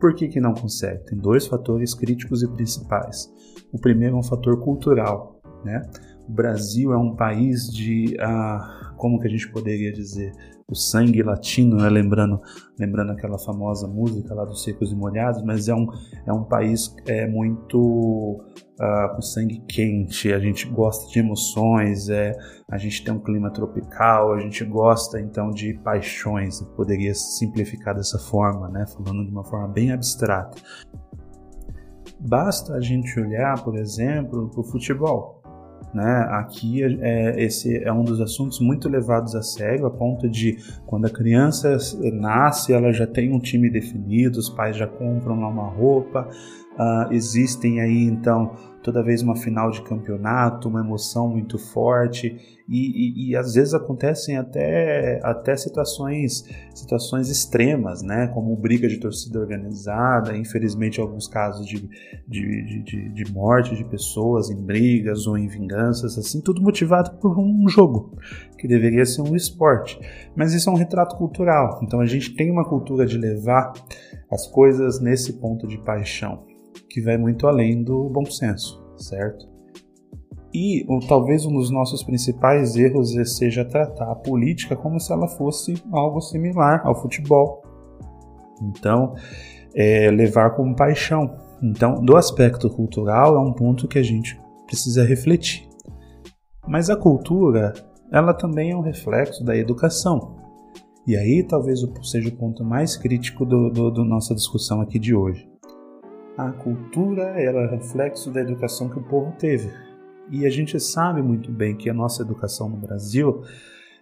Por 0.00 0.14
que, 0.14 0.28
que 0.28 0.40
não 0.40 0.54
consegue? 0.54 1.04
Tem 1.04 1.18
dois 1.18 1.46
fatores 1.46 1.92
críticos 1.94 2.42
e 2.42 2.48
principais. 2.48 3.30
O 3.76 3.78
primeiro 3.78 4.16
é 4.16 4.18
um 4.18 4.22
fator 4.22 4.58
cultural. 4.60 5.38
Né? 5.62 5.82
O 6.26 6.32
Brasil 6.32 6.94
é 6.94 6.96
um 6.96 7.14
país 7.14 7.70
de, 7.70 8.16
ah, 8.20 8.94
como 8.96 9.20
que 9.20 9.26
a 9.26 9.30
gente 9.30 9.52
poderia 9.52 9.92
dizer, 9.92 10.32
o 10.66 10.74
sangue 10.74 11.22
latino, 11.22 11.76
né? 11.76 11.90
lembrando, 11.90 12.40
lembrando 12.80 13.12
aquela 13.12 13.38
famosa 13.38 13.86
música 13.86 14.34
lá 14.34 14.46
dos 14.46 14.64
secos 14.64 14.90
e 14.90 14.96
molhados, 14.96 15.42
mas 15.42 15.68
é 15.68 15.74
um, 15.74 15.86
é 16.26 16.32
um 16.32 16.42
país 16.42 16.96
é, 17.06 17.28
muito 17.28 17.78
uh, 17.78 19.14
com 19.14 19.20
sangue 19.20 19.62
quente, 19.68 20.32
a 20.32 20.40
gente 20.40 20.66
gosta 20.68 21.06
de 21.12 21.18
emoções, 21.18 22.08
é, 22.08 22.32
a 22.70 22.78
gente 22.78 23.04
tem 23.04 23.12
um 23.12 23.20
clima 23.20 23.50
tropical, 23.52 24.32
a 24.32 24.40
gente 24.40 24.64
gosta 24.64 25.20
então 25.20 25.50
de 25.50 25.74
paixões, 25.84 26.62
poderia 26.74 27.14
simplificar 27.14 27.94
dessa 27.94 28.18
forma, 28.18 28.70
né? 28.70 28.86
falando 28.86 29.22
de 29.22 29.30
uma 29.30 29.44
forma 29.44 29.68
bem 29.68 29.92
abstrata. 29.92 30.56
Basta 32.18 32.74
a 32.74 32.80
gente 32.80 33.18
olhar, 33.20 33.62
por 33.62 33.76
exemplo, 33.76 34.48
para 34.48 34.60
o 34.60 34.64
futebol. 34.64 35.42
Né? 35.94 36.26
Aqui 36.30 36.82
é, 36.82 37.42
esse 37.42 37.82
é 37.82 37.92
um 37.92 38.04
dos 38.04 38.20
assuntos 38.20 38.60
muito 38.60 38.88
levados 38.88 39.34
a 39.34 39.42
sério, 39.42 39.86
a 39.86 39.90
ponto 39.90 40.28
de 40.28 40.58
quando 40.84 41.06
a 41.06 41.10
criança 41.10 41.76
nasce, 42.12 42.72
ela 42.72 42.92
já 42.92 43.06
tem 43.06 43.32
um 43.32 43.38
time 43.38 43.70
definido, 43.70 44.38
os 44.38 44.50
pais 44.50 44.76
já 44.76 44.86
compram 44.86 45.40
lá 45.40 45.48
uma 45.48 45.68
roupa, 45.68 46.28
uh, 46.78 47.12
existem 47.12 47.80
aí 47.80 48.04
então 48.04 48.52
toda 48.82 49.02
vez 49.02 49.22
uma 49.22 49.36
final 49.36 49.70
de 49.70 49.80
campeonato, 49.82 50.68
uma 50.68 50.80
emoção 50.80 51.28
muito 51.28 51.58
forte 51.58 52.55
e, 52.68 53.28
e, 53.28 53.30
e, 53.30 53.36
às 53.36 53.54
vezes 53.54 53.74
acontecem 53.74 54.36
até, 54.36 55.20
até 55.22 55.56
situações, 55.56 56.44
situações 56.74 57.30
extremas, 57.30 58.02
né? 58.02 58.26
como 58.28 58.56
briga 58.56 58.88
de 58.88 58.98
torcida 58.98 59.38
organizada, 59.38 60.36
infelizmente 60.36 61.00
alguns 61.00 61.28
casos 61.28 61.64
de, 61.66 61.88
de, 62.26 62.82
de, 62.82 63.08
de 63.10 63.32
morte 63.32 63.76
de 63.76 63.84
pessoas 63.84 64.50
em 64.50 64.60
brigas 64.60 65.26
ou 65.26 65.38
em 65.38 65.46
vinganças, 65.46 66.18
assim, 66.18 66.40
tudo 66.40 66.60
motivado 66.60 67.12
por 67.18 67.38
um 67.38 67.68
jogo, 67.68 68.18
que 68.58 68.66
deveria 68.66 69.06
ser 69.06 69.22
um 69.22 69.36
esporte. 69.36 69.98
Mas 70.34 70.52
isso 70.52 70.68
é 70.68 70.72
um 70.72 70.76
retrato 70.76 71.16
cultural, 71.16 71.80
então 71.82 72.00
a 72.00 72.06
gente 72.06 72.34
tem 72.34 72.50
uma 72.50 72.64
cultura 72.68 73.06
de 73.06 73.16
levar 73.16 73.72
as 74.30 74.46
coisas 74.48 75.00
nesse 75.00 75.34
ponto 75.34 75.68
de 75.68 75.78
paixão 75.78 76.44
que 76.88 77.00
vai 77.00 77.16
muito 77.16 77.46
além 77.46 77.82
do 77.82 78.08
bom 78.08 78.24
senso, 78.24 78.82
certo? 78.96 79.55
E 80.58 80.86
ou, 80.88 81.00
talvez 81.00 81.44
um 81.44 81.52
dos 81.52 81.70
nossos 81.70 82.02
principais 82.02 82.76
erros 82.76 83.12
seja 83.36 83.62
tratar 83.62 84.10
a 84.10 84.14
política 84.14 84.74
como 84.74 84.98
se 84.98 85.12
ela 85.12 85.28
fosse 85.28 85.74
algo 85.92 86.18
similar 86.18 86.80
ao 86.82 86.94
futebol. 86.94 87.62
Então, 88.62 89.12
é, 89.74 90.10
levar 90.10 90.56
como 90.56 90.74
paixão. 90.74 91.30
Então, 91.62 92.02
do 92.02 92.16
aspecto 92.16 92.70
cultural, 92.70 93.36
é 93.36 93.38
um 93.38 93.52
ponto 93.52 93.86
que 93.86 93.98
a 93.98 94.02
gente 94.02 94.40
precisa 94.66 95.04
refletir. 95.04 95.68
Mas 96.66 96.88
a 96.88 96.96
cultura, 96.96 97.74
ela 98.10 98.32
também 98.32 98.70
é 98.70 98.76
um 98.76 98.80
reflexo 98.80 99.44
da 99.44 99.54
educação. 99.54 100.36
E 101.06 101.14
aí 101.18 101.42
talvez 101.42 101.80
seja 102.02 102.30
o 102.30 102.36
ponto 102.36 102.64
mais 102.64 102.96
crítico 102.96 103.44
do, 103.44 103.68
do, 103.68 103.90
do 103.90 104.04
nossa 104.06 104.34
discussão 104.34 104.80
aqui 104.80 104.98
de 104.98 105.14
hoje. 105.14 105.46
A 106.38 106.50
cultura 106.50 107.24
era 107.38 107.64
é 107.64 107.70
reflexo 107.72 108.30
da 108.30 108.40
educação 108.40 108.88
que 108.88 108.98
o 108.98 109.02
povo 109.02 109.32
teve. 109.38 109.85
E 110.30 110.44
a 110.44 110.50
gente 110.50 110.78
sabe 110.80 111.22
muito 111.22 111.50
bem 111.52 111.76
que 111.76 111.88
a 111.88 111.94
nossa 111.94 112.22
educação 112.22 112.68
no 112.68 112.76
Brasil, 112.76 113.42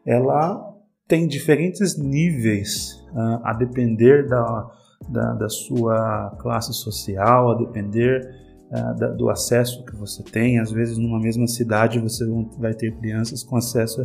ela 0.06 0.74
tem 1.06 1.26
diferentes 1.26 1.98
níveis 1.98 3.04
uh, 3.12 3.40
a 3.44 3.52
depender 3.52 4.26
da, 4.26 4.70
da, 5.08 5.32
da, 5.34 5.48
sua 5.48 6.34
classe 6.40 6.72
social, 6.72 7.50
a 7.50 7.58
depender 7.58 8.26
uh, 8.70 8.98
da, 8.98 9.08
do 9.08 9.28
acesso 9.28 9.84
que 9.84 9.94
você 9.94 10.22
tem. 10.22 10.58
Às 10.58 10.72
vezes, 10.72 10.96
numa 10.96 11.20
mesma 11.20 11.46
cidade, 11.46 11.98
você 11.98 12.24
vai 12.58 12.72
ter 12.72 12.96
crianças 12.96 13.42
com 13.42 13.56
acesso 13.56 14.00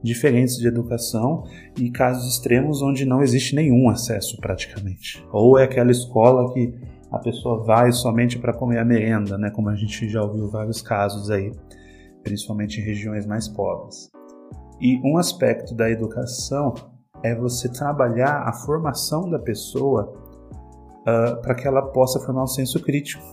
diferentes 0.00 0.56
de 0.56 0.68
educação 0.68 1.44
e 1.76 1.90
casos 1.90 2.32
extremos 2.32 2.82
onde 2.82 3.04
não 3.04 3.20
existe 3.20 3.56
nenhum 3.56 3.88
acesso 3.88 4.36
praticamente. 4.36 5.26
Ou 5.32 5.58
é 5.58 5.64
aquela 5.64 5.90
escola 5.90 6.52
que 6.54 6.72
a 7.14 7.18
pessoa 7.18 7.62
vai 7.64 7.92
somente 7.92 8.38
para 8.38 8.52
comer 8.52 8.78
a 8.78 8.84
merenda, 8.84 9.38
né? 9.38 9.50
Como 9.50 9.68
a 9.68 9.74
gente 9.74 10.08
já 10.08 10.22
ouviu 10.22 10.48
vários 10.48 10.82
casos 10.82 11.30
aí, 11.30 11.52
principalmente 12.22 12.80
em 12.80 12.84
regiões 12.84 13.26
mais 13.26 13.48
pobres. 13.48 14.10
E 14.80 15.00
um 15.04 15.16
aspecto 15.16 15.74
da 15.74 15.88
educação 15.88 16.74
é 17.22 17.34
você 17.34 17.68
trabalhar 17.68 18.42
a 18.46 18.52
formação 18.52 19.30
da 19.30 19.38
pessoa 19.38 20.12
uh, 21.02 21.40
para 21.40 21.54
que 21.54 21.66
ela 21.66 21.82
possa 21.82 22.20
formar 22.20 22.42
um 22.42 22.48
senso 22.48 22.82
crítico, 22.82 23.24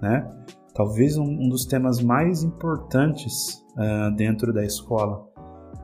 né? 0.00 0.28
Talvez 0.74 1.16
um, 1.16 1.24
um 1.24 1.48
dos 1.48 1.64
temas 1.64 2.02
mais 2.02 2.42
importantes 2.42 3.64
uh, 3.76 4.14
dentro 4.16 4.52
da 4.52 4.64
escola, 4.64 5.26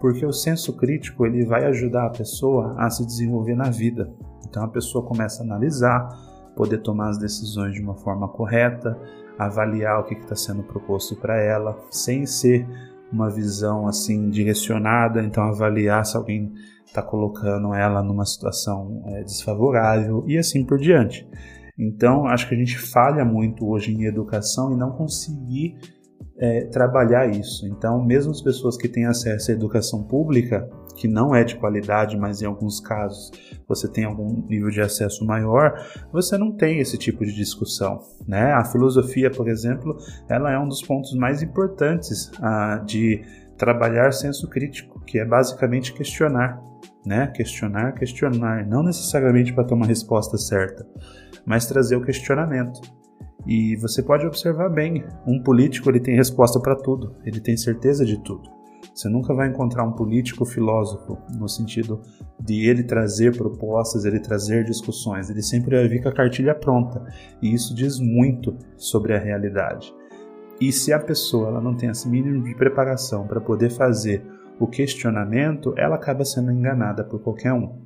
porque 0.01 0.27
o 0.27 0.33
senso 0.33 0.77
crítico 0.77 1.25
ele 1.25 1.45
vai 1.45 1.65
ajudar 1.67 2.07
a 2.07 2.11
pessoa 2.11 2.75
a 2.79 2.91
se 2.91 3.07
desenvolver 3.07 3.55
na 3.55 3.71
vida. 3.71 4.13
Então 4.49 4.65
a 4.65 4.69
pessoa 4.69 5.05
começa 5.05 5.43
a 5.43 5.47
analisar, 5.47 6.09
poder 6.57 6.79
tomar 6.79 7.11
as 7.11 7.19
decisões 7.19 7.75
de 7.75 7.83
uma 7.83 7.95
forma 7.95 8.29
correta, 8.29 8.99
avaliar 9.39 10.01
o 10.01 10.05
que 10.05 10.15
está 10.15 10.37
sendo 10.37 10.63
proposto 10.63 11.17
para 11.17 11.41
ela, 11.41 11.79
sem 11.91 12.27
ser 12.27 12.67
uma 13.13 13.29
visão 13.29 13.87
assim 13.87 14.31
direcionada, 14.31 15.23
então 15.23 15.45
avaliar 15.45 16.05
se 16.05 16.17
alguém 16.17 16.53
está 16.87 17.03
colocando 17.03 17.75
ela 17.75 18.03
numa 18.03 18.25
situação 18.25 19.03
é, 19.07 19.23
desfavorável 19.23 20.25
e 20.27 20.39
assim 20.39 20.65
por 20.65 20.79
diante. 20.79 21.27
Então, 21.79 22.27
acho 22.27 22.49
que 22.49 22.55
a 22.55 22.59
gente 22.59 22.79
falha 22.79 23.25
muito 23.25 23.67
hoje 23.67 23.93
em 23.93 24.05
educação 24.05 24.73
e 24.73 24.77
não 24.77 24.93
conseguir 24.93 25.77
é, 26.43 26.65
trabalhar 26.65 27.31
isso. 27.31 27.65
Então, 27.69 28.05
mesmo 28.05 28.33
as 28.33 28.43
pessoas 28.43 28.77
que 28.77 28.89
têm 28.89 29.07
acesso 29.07 29.53
à 29.53 29.55
educação 29.55 30.03
pública, 30.03 30.69
que 30.97 31.07
não 31.07 31.33
é 31.33 31.45
de 31.45 31.55
qualidade, 31.55 32.19
mas 32.19 32.43
em 32.43 32.47
alguns 32.47 32.81
casos 32.81 33.31
você 33.69 33.89
tem 33.89 34.05
algum 34.05 34.45
nível 34.49 34.69
de 34.69 34.81
acesso 34.81 35.25
maior, 35.25 35.73
você 36.13 36.37
não 36.37 36.51
tem 36.51 36.81
esse 36.81 36.99
tipo 36.99 37.25
de 37.25 37.33
discussão. 37.33 38.01
Né? 38.27 38.53
A 38.53 38.65
filosofia, 38.65 39.31
por 39.31 39.49
exemplo, 39.49 39.97
ela 40.29 40.51
é 40.51 40.59
um 40.59 40.67
dos 40.67 40.83
pontos 40.83 41.15
mais 41.15 41.43
importantes 41.43 42.33
ah, 42.43 42.83
de 42.85 43.23
trabalhar 43.57 44.13
senso 44.13 44.51
crítico, 44.51 45.01
que 45.05 45.21
é 45.21 45.25
basicamente 45.25 45.95
questionar. 45.95 46.61
Né? 47.07 47.29
Questionar, 47.29 47.93
questionar, 47.93 48.67
não 48.67 48.83
necessariamente 48.83 49.53
para 49.53 49.63
ter 49.63 49.75
uma 49.75 49.87
resposta 49.87 50.37
certa, 50.37 50.85
mas 51.47 51.67
trazer 51.67 51.95
o 51.95 52.05
questionamento. 52.05 52.81
E 53.47 53.77
você 53.77 54.03
pode 54.03 54.27
observar 54.27 54.69
bem, 54.69 55.05
um 55.27 55.43
político 55.43 55.91
ele 55.91 56.01
tem 56.01 56.15
resposta 56.15 56.61
para 56.61 56.77
tudo, 56.77 57.17
ele 57.25 57.41
tem 57.41 57.57
certeza 57.57 58.05
de 58.05 58.23
tudo. 58.23 58.49
Você 58.95 59.09
nunca 59.09 59.33
vai 59.33 59.49
encontrar 59.49 59.85
um 59.85 59.93
político 59.93 60.45
filósofo 60.45 61.17
no 61.39 61.49
sentido 61.49 62.03
de 62.39 62.69
ele 62.69 62.83
trazer 62.83 63.37
propostas, 63.37 64.05
ele 64.05 64.21
trazer 64.21 64.65
discussões. 64.65 65.31
Ele 65.31 65.43
sempre 65.43 65.77
vai 65.77 65.89
vir 65.89 66.03
com 66.03 66.09
a 66.09 66.13
cartilha 66.13 66.55
pronta. 66.55 67.03
E 67.41 67.55
isso 67.55 67.75
diz 67.75 67.99
muito 67.99 68.57
sobre 68.77 69.15
a 69.15 69.19
realidade. 69.19 69.95
E 70.61 70.71
se 70.71 70.93
a 70.93 70.99
pessoa 70.99 71.49
ela 71.49 71.61
não 71.61 71.75
tem 71.75 71.89
esse 71.89 72.09
mínimo 72.09 72.45
de 72.45 72.55
preparação 72.55 73.27
para 73.27 73.41
poder 73.41 73.71
fazer 73.71 74.25
o 74.61 74.67
questionamento, 74.67 75.75
ela 75.77 75.97
acaba 75.97 76.25
sendo 76.25 76.53
enganada 76.53 77.03
por 77.03 77.21
qualquer 77.21 77.53
um. 77.53 77.83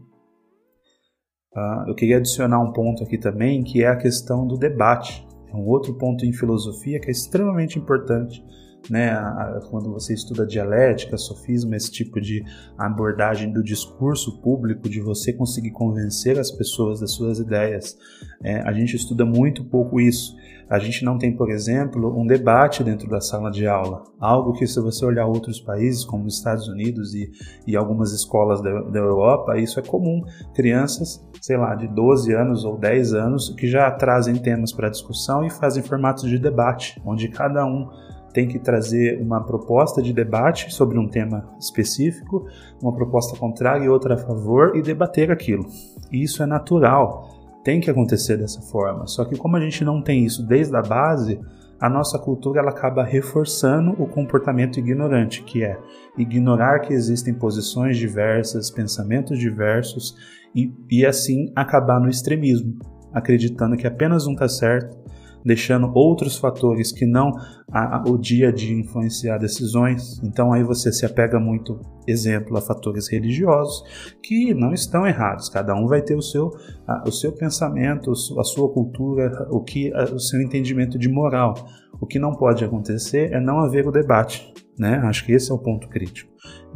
Uh, 1.55 1.89
eu 1.89 1.95
queria 1.95 2.19
adicionar 2.19 2.61
um 2.61 2.73
ponto 2.73 3.03
aqui 3.03 3.17
também, 3.17 3.63
que 3.63 3.83
é 3.83 3.89
a 3.89 3.97
questão 3.97 4.47
do 4.47 4.59
debate. 4.59 5.27
É 5.53 5.57
um 5.57 5.67
outro 5.67 5.95
ponto 5.95 6.25
em 6.25 6.33
filosofia 6.33 7.01
que 7.01 7.09
é 7.09 7.13
extremamente 7.13 7.79
importante 7.79 8.45
né, 8.91 9.11
a, 9.11 9.61
quando 9.71 9.93
você 9.93 10.15
estuda 10.15 10.47
dialética, 10.47 11.17
sofisma, 11.17 11.77
esse 11.77 11.91
tipo 11.91 12.21
de 12.21 12.45
abordagem 12.79 13.53
do 13.53 13.63
discurso 13.63 14.41
público, 14.41 14.89
de 14.89 15.01
você 15.01 15.33
conseguir 15.33 15.71
convencer 15.71 16.39
as 16.39 16.51
pessoas 16.51 17.01
das 17.01 17.13
suas 17.13 17.39
ideias, 17.39 17.97
é, 18.43 18.61
a 18.61 18.73
gente 18.73 18.97
estuda 18.97 19.25
muito 19.25 19.65
pouco 19.65 20.01
isso. 20.01 20.37
A 20.69 20.81
gente 20.81 21.05
não 21.05 21.17
tem, 21.17 21.35
por 21.35 21.49
exemplo, 21.49 22.21
um 22.21 22.27
debate 22.27 22.83
dentro 22.83 23.09
da 23.09 23.21
sala 23.21 23.53
de 23.53 23.69
aula, 23.69 24.03
algo 24.19 24.53
que 24.53 24.67
se 24.67 24.81
você 24.81 25.05
olhar 25.05 25.25
outros 25.25 25.61
países, 25.61 26.05
como 26.05 26.25
os 26.25 26.39
Estados 26.39 26.67
Unidos 26.67 27.15
e, 27.15 27.31
e 27.69 27.77
algumas 27.77 28.13
escolas 28.13 28.61
da, 28.61 28.83
da 28.83 28.99
Europa, 28.99 29.57
isso 29.59 29.79
é 29.79 29.83
comum. 29.83 30.25
Crianças, 30.57 31.25
sei 31.41 31.57
lá, 31.57 31.77
de 31.77 31.87
12 31.87 32.35
anos 32.35 32.65
ou 32.65 32.77
10 32.77 33.15
anos, 33.15 33.55
que 33.57 33.69
já 33.69 33.89
trazem 33.93 34.35
temas 34.35 34.73
para 34.73 34.91
discussão 34.91 35.45
e 35.45 35.51
fazem 35.51 35.85
formatos 35.85 36.29
de 36.29 36.37
debate, 36.37 37.01
onde 37.07 37.29
cada 37.29 37.65
um 37.65 37.89
tem 38.37 38.47
que 38.47 38.59
trazer 38.59 39.19
uma 39.19 39.43
proposta 39.43 40.03
de 40.03 40.13
debate 40.13 40.71
sobre 40.71 40.99
um 40.99 41.09
tema 41.09 41.49
específico, 41.59 42.47
uma 42.83 42.95
proposta 42.95 43.35
contrária 43.35 43.87
e 43.87 43.89
outra 43.89 44.13
a 44.13 44.19
favor 44.19 44.77
e 44.77 44.83
debater 44.83 45.31
aquilo. 45.31 45.65
E 46.13 46.23
isso 46.23 46.43
é 46.43 46.47
natural, 46.47 47.31
tem 47.65 47.81
que 47.81 47.91
acontecer 47.91 48.37
dessa 48.37 48.61
forma. 48.61 49.07
Só 49.07 49.25
que 49.25 49.39
como 49.39 49.57
a 49.57 49.61
gente 49.61 49.83
não 49.83 50.03
tem 50.03 50.23
isso 50.23 50.47
desde 50.47 50.77
a 50.77 50.83
base, 50.83 51.41
a 51.81 51.89
nossa 51.89 52.19
cultura 52.19 52.61
ela 52.61 52.73
acaba 52.73 53.03
reforçando 53.03 53.93
o 53.93 54.07
comportamento 54.07 54.79
ignorante, 54.79 55.43
que 55.43 55.65
é 55.65 55.79
ignorar 56.19 56.81
que 56.81 56.93
existem 56.93 57.33
posições 57.33 57.97
diversas, 57.97 58.71
pensamentos 58.71 59.39
diversos 59.39 60.15
e, 60.55 60.71
e 60.91 61.07
assim 61.07 61.51
acabar 61.57 61.99
no 61.99 62.11
extremismo, 62.11 62.75
acreditando 63.15 63.79
que 63.79 63.87
apenas 63.87 64.27
um 64.27 64.33
está 64.33 64.47
certo 64.47 65.06
deixando 65.47 65.93
outros 65.95 66.37
fatores 66.37 66.91
que 66.91 67.07
não 67.07 67.31
a, 67.71 67.99
a, 67.99 68.05
o 68.09 68.19
dia 68.19 68.49
a 68.49 68.53
dia 68.53 68.77
influenciar 68.77 69.39
decisões. 69.39 70.21
Então 70.25 70.53
aí 70.53 70.65
você 70.65 70.93
se 70.93 71.07
apega 71.07 71.39
muito, 71.39 71.81
exemplo, 72.05 72.59
a 72.59 72.61
fatores 72.61 73.09
religiosos 73.09 73.85
que 74.21 74.53
não 74.53 74.73
estão 74.73 75.07
errados. 75.07 75.49
Cada 75.49 75.73
um 75.77 75.87
vai 75.87 76.03
ter 76.03 76.17
o 76.17 76.23
seu, 76.23 76.51
a, 76.85 77.05
o 77.07 77.13
seu 77.13 77.31
pensamento, 77.31 78.11
a 78.11 78.45
sua 78.45 78.69
cultura, 78.73 79.47
o 79.49 79.63
que 79.63 79.93
o 80.13 80.19
seu 80.19 80.43
entendimento 80.43 80.99
de 80.99 81.09
moral. 81.09 81.55
O 82.01 82.07
que 82.07 82.19
não 82.19 82.35
pode 82.35 82.65
acontecer 82.65 83.33
é 83.33 83.41
não 83.41 83.61
haver 83.61 83.87
o 83.87 83.93
debate, 83.93 84.53
né? 84.77 84.97
Acho 85.05 85.25
que 85.25 85.33
esse 85.33 85.53
é 85.53 85.55
o 85.55 85.59
ponto 85.59 85.89
crítico. 85.89 86.31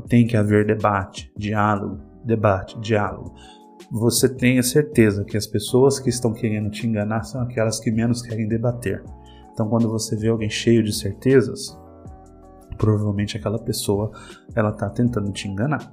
Tem 0.08 0.26
que 0.26 0.36
haver 0.36 0.64
debate, 0.64 1.30
diálogo, 1.36 2.00
debate, 2.24 2.78
diálogo 2.80 3.34
você 3.90 4.28
tenha 4.28 4.62
certeza 4.62 5.24
que 5.24 5.36
as 5.36 5.46
pessoas 5.46 5.98
que 5.98 6.08
estão 6.08 6.32
querendo 6.32 6.70
te 6.70 6.86
enganar 6.86 7.24
são 7.24 7.42
aquelas 7.42 7.80
que 7.80 7.90
menos 7.90 8.22
querem 8.22 8.46
debater. 8.46 9.02
Então, 9.52 9.68
quando 9.68 9.88
você 9.88 10.16
vê 10.16 10.28
alguém 10.28 10.48
cheio 10.48 10.82
de 10.82 10.92
certezas, 10.92 11.76
provavelmente 12.78 13.36
aquela 13.36 13.58
pessoa 13.58 14.12
ela 14.54 14.70
está 14.70 14.88
tentando 14.88 15.32
te 15.32 15.48
enganar. 15.48 15.92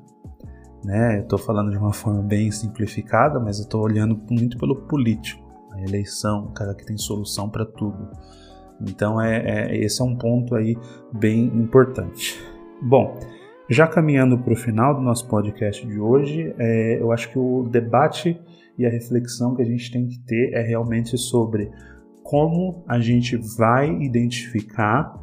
Né? 0.86 1.18
Eu 1.18 1.24
estou 1.24 1.40
falando 1.40 1.72
de 1.72 1.78
uma 1.78 1.92
forma 1.92 2.22
bem 2.22 2.52
simplificada, 2.52 3.40
mas 3.40 3.58
eu 3.58 3.64
estou 3.64 3.84
olhando 3.84 4.22
muito 4.30 4.58
pelo 4.58 4.76
político, 4.88 5.44
a 5.72 5.82
eleição, 5.82 6.46
o 6.46 6.52
cara 6.52 6.76
que 6.76 6.86
tem 6.86 6.98
solução 6.98 7.50
para 7.50 7.66
tudo. 7.66 8.10
Então, 8.80 9.20
é, 9.20 9.38
é, 9.72 9.78
esse 9.78 10.02
é 10.02 10.06
um 10.06 10.16
ponto 10.16 10.56
aí 10.56 10.78
bem 11.12 11.46
importante. 11.46 12.40
Bom, 12.82 13.18
já 13.70 13.88
caminhando 13.88 14.38
para 14.38 14.54
o 14.54 14.56
final 14.56 14.96
do 14.96 15.02
nosso 15.02 15.28
podcast 15.28 15.86
de 15.86 16.00
hoje, 16.00 16.54
é, 16.58 17.02
eu 17.02 17.12
acho 17.12 17.30
que 17.30 17.38
o 17.38 17.68
debate 17.70 18.40
e 18.78 18.86
a 18.86 18.90
reflexão 18.90 19.56
que 19.56 19.62
a 19.62 19.66
gente 19.66 19.92
tem 19.92 20.08
que 20.08 20.20
ter 20.20 20.54
é 20.54 20.62
realmente 20.62 21.18
sobre 21.18 21.70
como 22.24 22.84
a 22.88 23.00
gente 23.00 23.36
vai 23.58 23.90
identificar 24.02 25.16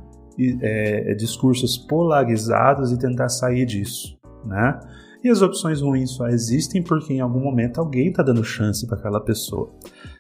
é, 0.61 1.15
discursos 1.15 1.79
polarizados 1.79 2.93
e 2.93 2.99
tentar 2.99 3.29
sair 3.29 3.65
disso, 3.65 4.19
né? 4.45 4.79
E 5.23 5.31
as 5.31 5.41
opções 5.41 5.81
ruins 5.81 6.11
só 6.11 6.27
existem 6.29 6.83
porque 6.83 7.15
em 7.15 7.21
algum 7.21 7.41
momento 7.41 7.81
alguém 7.81 8.09
está 8.09 8.23
dando 8.23 8.45
chance 8.45 8.87
para 8.87 8.99
aquela 8.99 9.21
pessoa. 9.21 9.73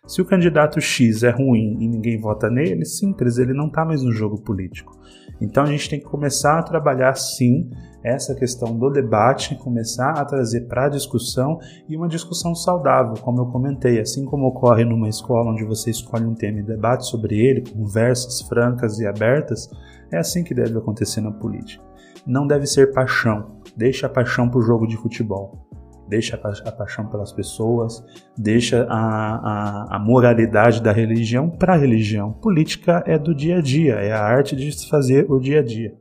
Se 0.06 0.22
o 0.22 0.24
candidato 0.24 0.80
X 0.80 1.22
é 1.22 1.28
ruim 1.28 1.76
e 1.78 1.86
ninguém 1.86 2.18
vota 2.18 2.48
nele, 2.48 2.86
simples, 2.86 3.36
ele 3.36 3.52
não 3.52 3.66
está 3.66 3.84
mais 3.84 4.02
no 4.02 4.12
jogo 4.12 4.40
político. 4.40 4.98
Então 5.42 5.64
a 5.64 5.66
gente 5.66 5.90
tem 5.90 5.98
que 5.98 6.06
começar 6.06 6.58
a 6.58 6.62
trabalhar 6.62 7.14
sim 7.16 7.68
essa 8.04 8.34
questão 8.34 8.76
do 8.76 8.90
debate, 8.90 9.56
começar 9.56 10.10
a 10.10 10.24
trazer 10.24 10.68
para 10.68 10.86
a 10.86 10.88
discussão 10.90 11.58
e 11.88 11.96
uma 11.96 12.06
discussão 12.06 12.54
saudável, 12.54 13.14
como 13.22 13.40
eu 13.40 13.46
comentei, 13.46 13.98
assim 13.98 14.26
como 14.26 14.46
ocorre 14.46 14.84
numa 14.84 15.08
escola 15.08 15.50
onde 15.50 15.64
você 15.64 15.90
escolhe 15.90 16.26
um 16.26 16.34
tema 16.34 16.60
e 16.60 16.62
debate 16.62 17.06
sobre 17.06 17.38
ele, 17.38 17.64
conversas 17.68 18.42
francas 18.42 18.98
e 18.98 19.06
abertas, 19.06 19.70
é 20.12 20.18
assim 20.18 20.44
que 20.44 20.54
deve 20.54 20.76
acontecer 20.76 21.22
na 21.22 21.32
política. 21.32 21.82
Não 22.26 22.46
deve 22.46 22.66
ser 22.66 22.92
paixão, 22.92 23.60
deixa 23.74 24.06
a 24.06 24.10
paixão 24.10 24.48
para 24.50 24.58
o 24.58 24.62
jogo 24.62 24.86
de 24.86 24.96
futebol 24.96 25.64
deixa 26.06 26.36
a 26.36 26.72
paixão 26.72 27.06
pelas 27.06 27.32
pessoas, 27.32 28.04
deixa 28.36 28.86
a, 28.90 29.86
a, 29.90 29.96
a 29.96 29.98
moralidade 29.98 30.82
da 30.82 30.92
religião 30.92 31.48
para 31.48 31.74
a 31.74 31.76
religião. 31.76 32.32
Política 32.32 33.02
é 33.06 33.18
do 33.18 33.34
dia 33.34 33.58
a 33.58 33.60
dia, 33.62 33.94
é 33.94 34.12
a 34.12 34.22
arte 34.22 34.54
de 34.54 34.70
se 34.72 34.88
fazer 34.88 35.26
o 35.30 35.38
dia 35.38 35.60
a 35.60 35.62
dia. 35.62 35.94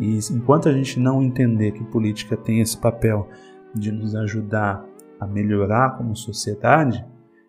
E 0.00 0.18
enquanto 0.32 0.66
a 0.66 0.72
gente 0.72 0.98
não 0.98 1.22
entender 1.22 1.72
que 1.72 1.84
política 1.84 2.34
tem 2.34 2.60
esse 2.60 2.76
papel 2.76 3.28
de 3.74 3.92
nos 3.92 4.14
ajudar 4.14 4.82
a 5.20 5.26
melhorar 5.26 5.98
como 5.98 6.16
sociedade 6.16 7.04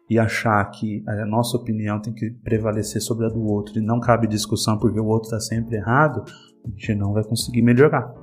e 0.10 0.20
achar 0.20 0.64
que 0.72 1.02
a 1.08 1.26
nossa 1.26 1.56
opinião 1.56 2.02
tem 2.02 2.12
que 2.12 2.30
prevalecer 2.30 3.02
sobre 3.02 3.26
a 3.26 3.30
do 3.30 3.42
outro 3.42 3.80
e 3.80 3.82
não 3.82 4.02
cabe 4.02 4.28
discussão 4.28 4.78
porque 4.78 5.00
o 5.00 5.06
outro 5.06 5.28
está 5.30 5.40
sempre 5.40 5.78
errado, 5.78 6.26
a 6.66 6.70
gente 6.70 6.94
não 6.94 7.14
vai 7.14 7.24
conseguir 7.24 7.62
melhorar. 7.62 8.14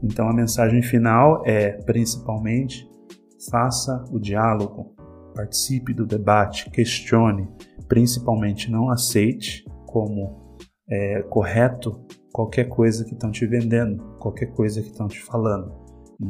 Então 0.00 0.28
a 0.28 0.32
mensagem 0.32 0.80
final 0.82 1.42
é, 1.44 1.72
principalmente, 1.82 2.88
faça 3.50 4.04
o 4.12 4.20
diálogo, 4.20 4.94
participe 5.34 5.92
do 5.92 6.06
debate, 6.06 6.70
questione, 6.70 7.48
principalmente 7.88 8.70
não 8.70 8.88
aceite 8.88 9.64
como 9.86 10.56
é, 10.88 11.22
correto 11.22 12.06
qualquer 12.34 12.64
coisa 12.64 13.04
que 13.04 13.14
estão 13.14 13.30
te 13.30 13.46
vendendo, 13.46 14.02
qualquer 14.18 14.46
coisa 14.46 14.82
que 14.82 14.88
estão 14.88 15.06
te 15.06 15.22
falando. 15.22 15.72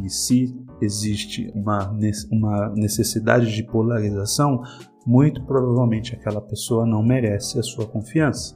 E 0.03 0.11
se 0.11 0.55
existe 0.83 1.51
uma, 1.55 1.97
uma 2.31 2.69
necessidade 2.77 3.55
de 3.55 3.63
polarização, 3.65 4.63
muito 5.07 5.43
provavelmente 5.45 6.15
aquela 6.15 6.43
pessoa 6.43 6.85
não 6.85 7.03
merece 7.03 7.59
a 7.59 7.63
sua 7.63 7.87
confiança. 7.87 8.55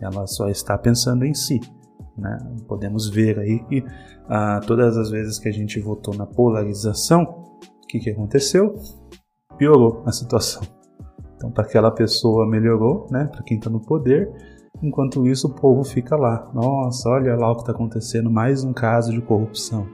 Ela 0.00 0.28
só 0.28 0.48
está 0.48 0.78
pensando 0.78 1.24
em 1.24 1.34
si. 1.34 1.58
Né? 2.16 2.38
Podemos 2.68 3.08
ver 3.08 3.40
aí 3.40 3.58
que 3.64 3.84
ah, 4.28 4.60
todas 4.64 4.96
as 4.96 5.10
vezes 5.10 5.40
que 5.40 5.48
a 5.48 5.52
gente 5.52 5.80
votou 5.80 6.14
na 6.14 6.24
polarização, 6.24 7.22
o 7.82 7.86
que, 7.88 7.98
que 7.98 8.10
aconteceu? 8.10 8.74
Piorou 9.58 10.04
a 10.06 10.12
situação. 10.12 10.62
Então, 11.34 11.50
para 11.50 11.64
aquela 11.64 11.90
pessoa 11.90 12.48
melhorou, 12.48 13.08
né? 13.10 13.24
para 13.24 13.42
quem 13.42 13.58
está 13.58 13.68
no 13.68 13.80
poder, 13.80 14.55
enquanto 14.82 15.26
isso 15.26 15.48
o 15.48 15.54
povo 15.54 15.84
fica 15.84 16.16
lá. 16.16 16.50
Nossa, 16.54 17.08
olha 17.08 17.36
lá 17.36 17.50
o 17.50 17.54
que 17.54 17.62
está 17.62 17.72
acontecendo, 17.72 18.30
mais 18.30 18.64
um 18.64 18.72
caso 18.72 19.12
de 19.12 19.20
corrupção. 19.20 19.86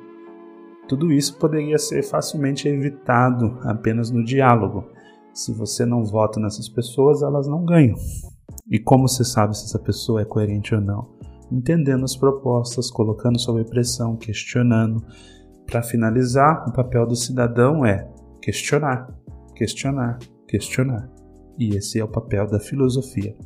Tudo 0.88 1.12
isso 1.12 1.38
poderia 1.38 1.78
ser 1.78 2.02
facilmente 2.02 2.68
evitado 2.68 3.58
apenas 3.62 4.10
no 4.10 4.24
diálogo. 4.24 4.84
Se 5.32 5.52
você 5.52 5.86
não 5.86 6.04
vota 6.04 6.38
nessas 6.38 6.68
pessoas, 6.68 7.22
elas 7.22 7.46
não 7.46 7.64
ganham. 7.64 7.96
E 8.70 8.78
como 8.78 9.08
você 9.08 9.24
sabe 9.24 9.56
se 9.56 9.64
essa 9.64 9.78
pessoa 9.78 10.20
é 10.20 10.24
coerente 10.24 10.74
ou 10.74 10.80
não? 10.80 11.22
entendendo 11.52 12.04
as 12.04 12.16
propostas, 12.16 12.90
colocando 12.90 13.38
sob 13.38 13.62
pressão, 13.64 14.16
questionando. 14.16 15.04
Para 15.66 15.82
finalizar, 15.82 16.66
o 16.68 16.72
papel 16.72 17.06
do 17.06 17.14
cidadão 17.14 17.84
é 17.84 18.08
questionar, 18.40 19.08
questionar, 19.54 20.18
questionar. 20.48 21.08
E 21.58 21.76
esse 21.76 22.00
é 22.00 22.04
o 22.04 22.08
papel 22.08 22.46
da 22.46 22.58
filosofia. 22.58 23.36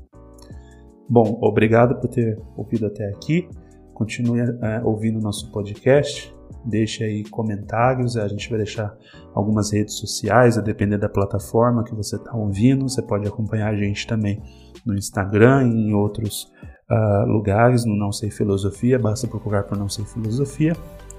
Bom, 1.09 1.38
obrigado 1.42 2.01
por 2.01 2.09
ter 2.09 2.40
ouvido 2.57 2.87
até 2.87 3.09
aqui. 3.09 3.49
Continue 3.95 4.40
é, 4.40 4.83
ouvindo 4.85 5.21
nosso 5.21 5.51
podcast. 5.51 6.35
Deixe 6.64 7.05
aí 7.05 7.25
comentários. 7.25 8.16
A 8.16 8.29
gente 8.29 8.49
vai 8.49 8.59
deixar 8.59 8.95
algumas 9.35 9.73
redes 9.73 9.95
sociais, 9.95 10.59
a 10.59 10.61
depender 10.61 10.99
da 10.99 11.09
plataforma 11.09 11.85
que 11.85 11.95
você 11.95 12.16
está 12.16 12.35
ouvindo. 12.35 12.88
Você 12.88 13.03
pode 13.03 13.27
acompanhar 13.27 13.73
a 13.73 13.77
gente 13.77 14.07
também 14.07 14.42
no 14.85 14.95
Instagram 14.95 15.69
e 15.69 15.88
em 15.88 15.95
outros 15.95 16.53
uh, 16.90 17.27
lugares 17.27 17.85
no 17.85 17.97
Não 17.97 18.12
Sei 18.12 18.31
Filosofia, 18.31 18.99
basta 18.99 19.27
procurar 19.27 19.64
por 19.64 19.77
Não 19.77 19.88
Sei 19.88 20.05
Filosofia 20.05 20.75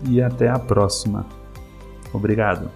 e 0.09 0.21
até 0.21 0.47
a 0.47 0.59
próxima. 0.59 1.25
Obrigado. 2.13 2.69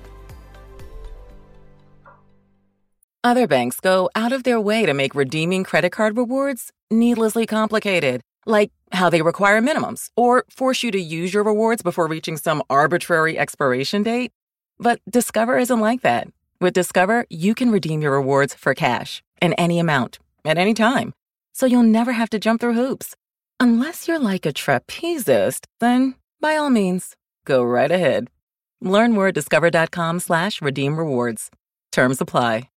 Other 3.24 3.47
banks 3.47 3.80
go 3.80 4.10
out 4.15 4.34
of 4.34 4.43
their 4.43 4.60
way 4.60 4.86
to 4.86 4.93
make 4.93 5.15
redeeming 5.15 5.63
credit 5.63 5.91
card 5.91 6.17
rewards 6.17 6.71
needlessly 6.91 7.45
complicated, 7.45 8.21
like 8.45 8.71
how 8.91 9.10
they 9.10 9.21
require 9.21 9.62
minimums 9.62 10.10
or 10.15 10.45
force 10.49 10.84
you 10.84 10.91
to 10.91 10.99
use 10.99 11.34
your 11.34 11.43
rewards 11.43 11.82
before 11.82 12.08
reaching 12.08 12.38
some 12.38 12.62
arbitrary 12.69 13.38
expiration 13.38 14.04
date. 14.04 14.32
But 14.80 14.99
Discover 15.10 15.58
isn't 15.60 15.80
like 15.80 16.01
that. 16.01 16.27
With 16.60 16.73
Discover, 16.73 17.25
you 17.30 17.56
can 17.56 17.71
redeem 17.71 18.01
your 18.01 18.13
rewards 18.13 18.54
for 18.54 18.73
cash 18.73 19.23
in 19.41 19.54
any 19.54 19.80
amount 19.80 20.19
at 20.45 20.58
any 20.58 20.73
time, 20.73 21.13
so 21.54 21.65
you'll 21.65 21.84
never 21.84 22.12
have 22.12 22.30
to 22.32 22.39
jump 22.39 22.62
through 22.62 22.73
hoops. 22.73 23.15
Unless 23.60 24.08
you're 24.08 24.19
like 24.19 24.45
a 24.45 24.54
trapezist, 24.54 25.65
then 25.80 26.15
by 26.39 26.56
all 26.56 26.69
means, 26.71 27.15
go 27.45 27.63
right 27.63 27.91
ahead. 27.91 28.27
Learn 28.82 29.13
more 29.13 29.27
at 29.27 29.36
discover.com 29.36 30.19
slash 30.19 30.62
redeem 30.62 30.97
rewards. 30.97 31.51
Terms 31.91 32.19
apply. 32.19 32.70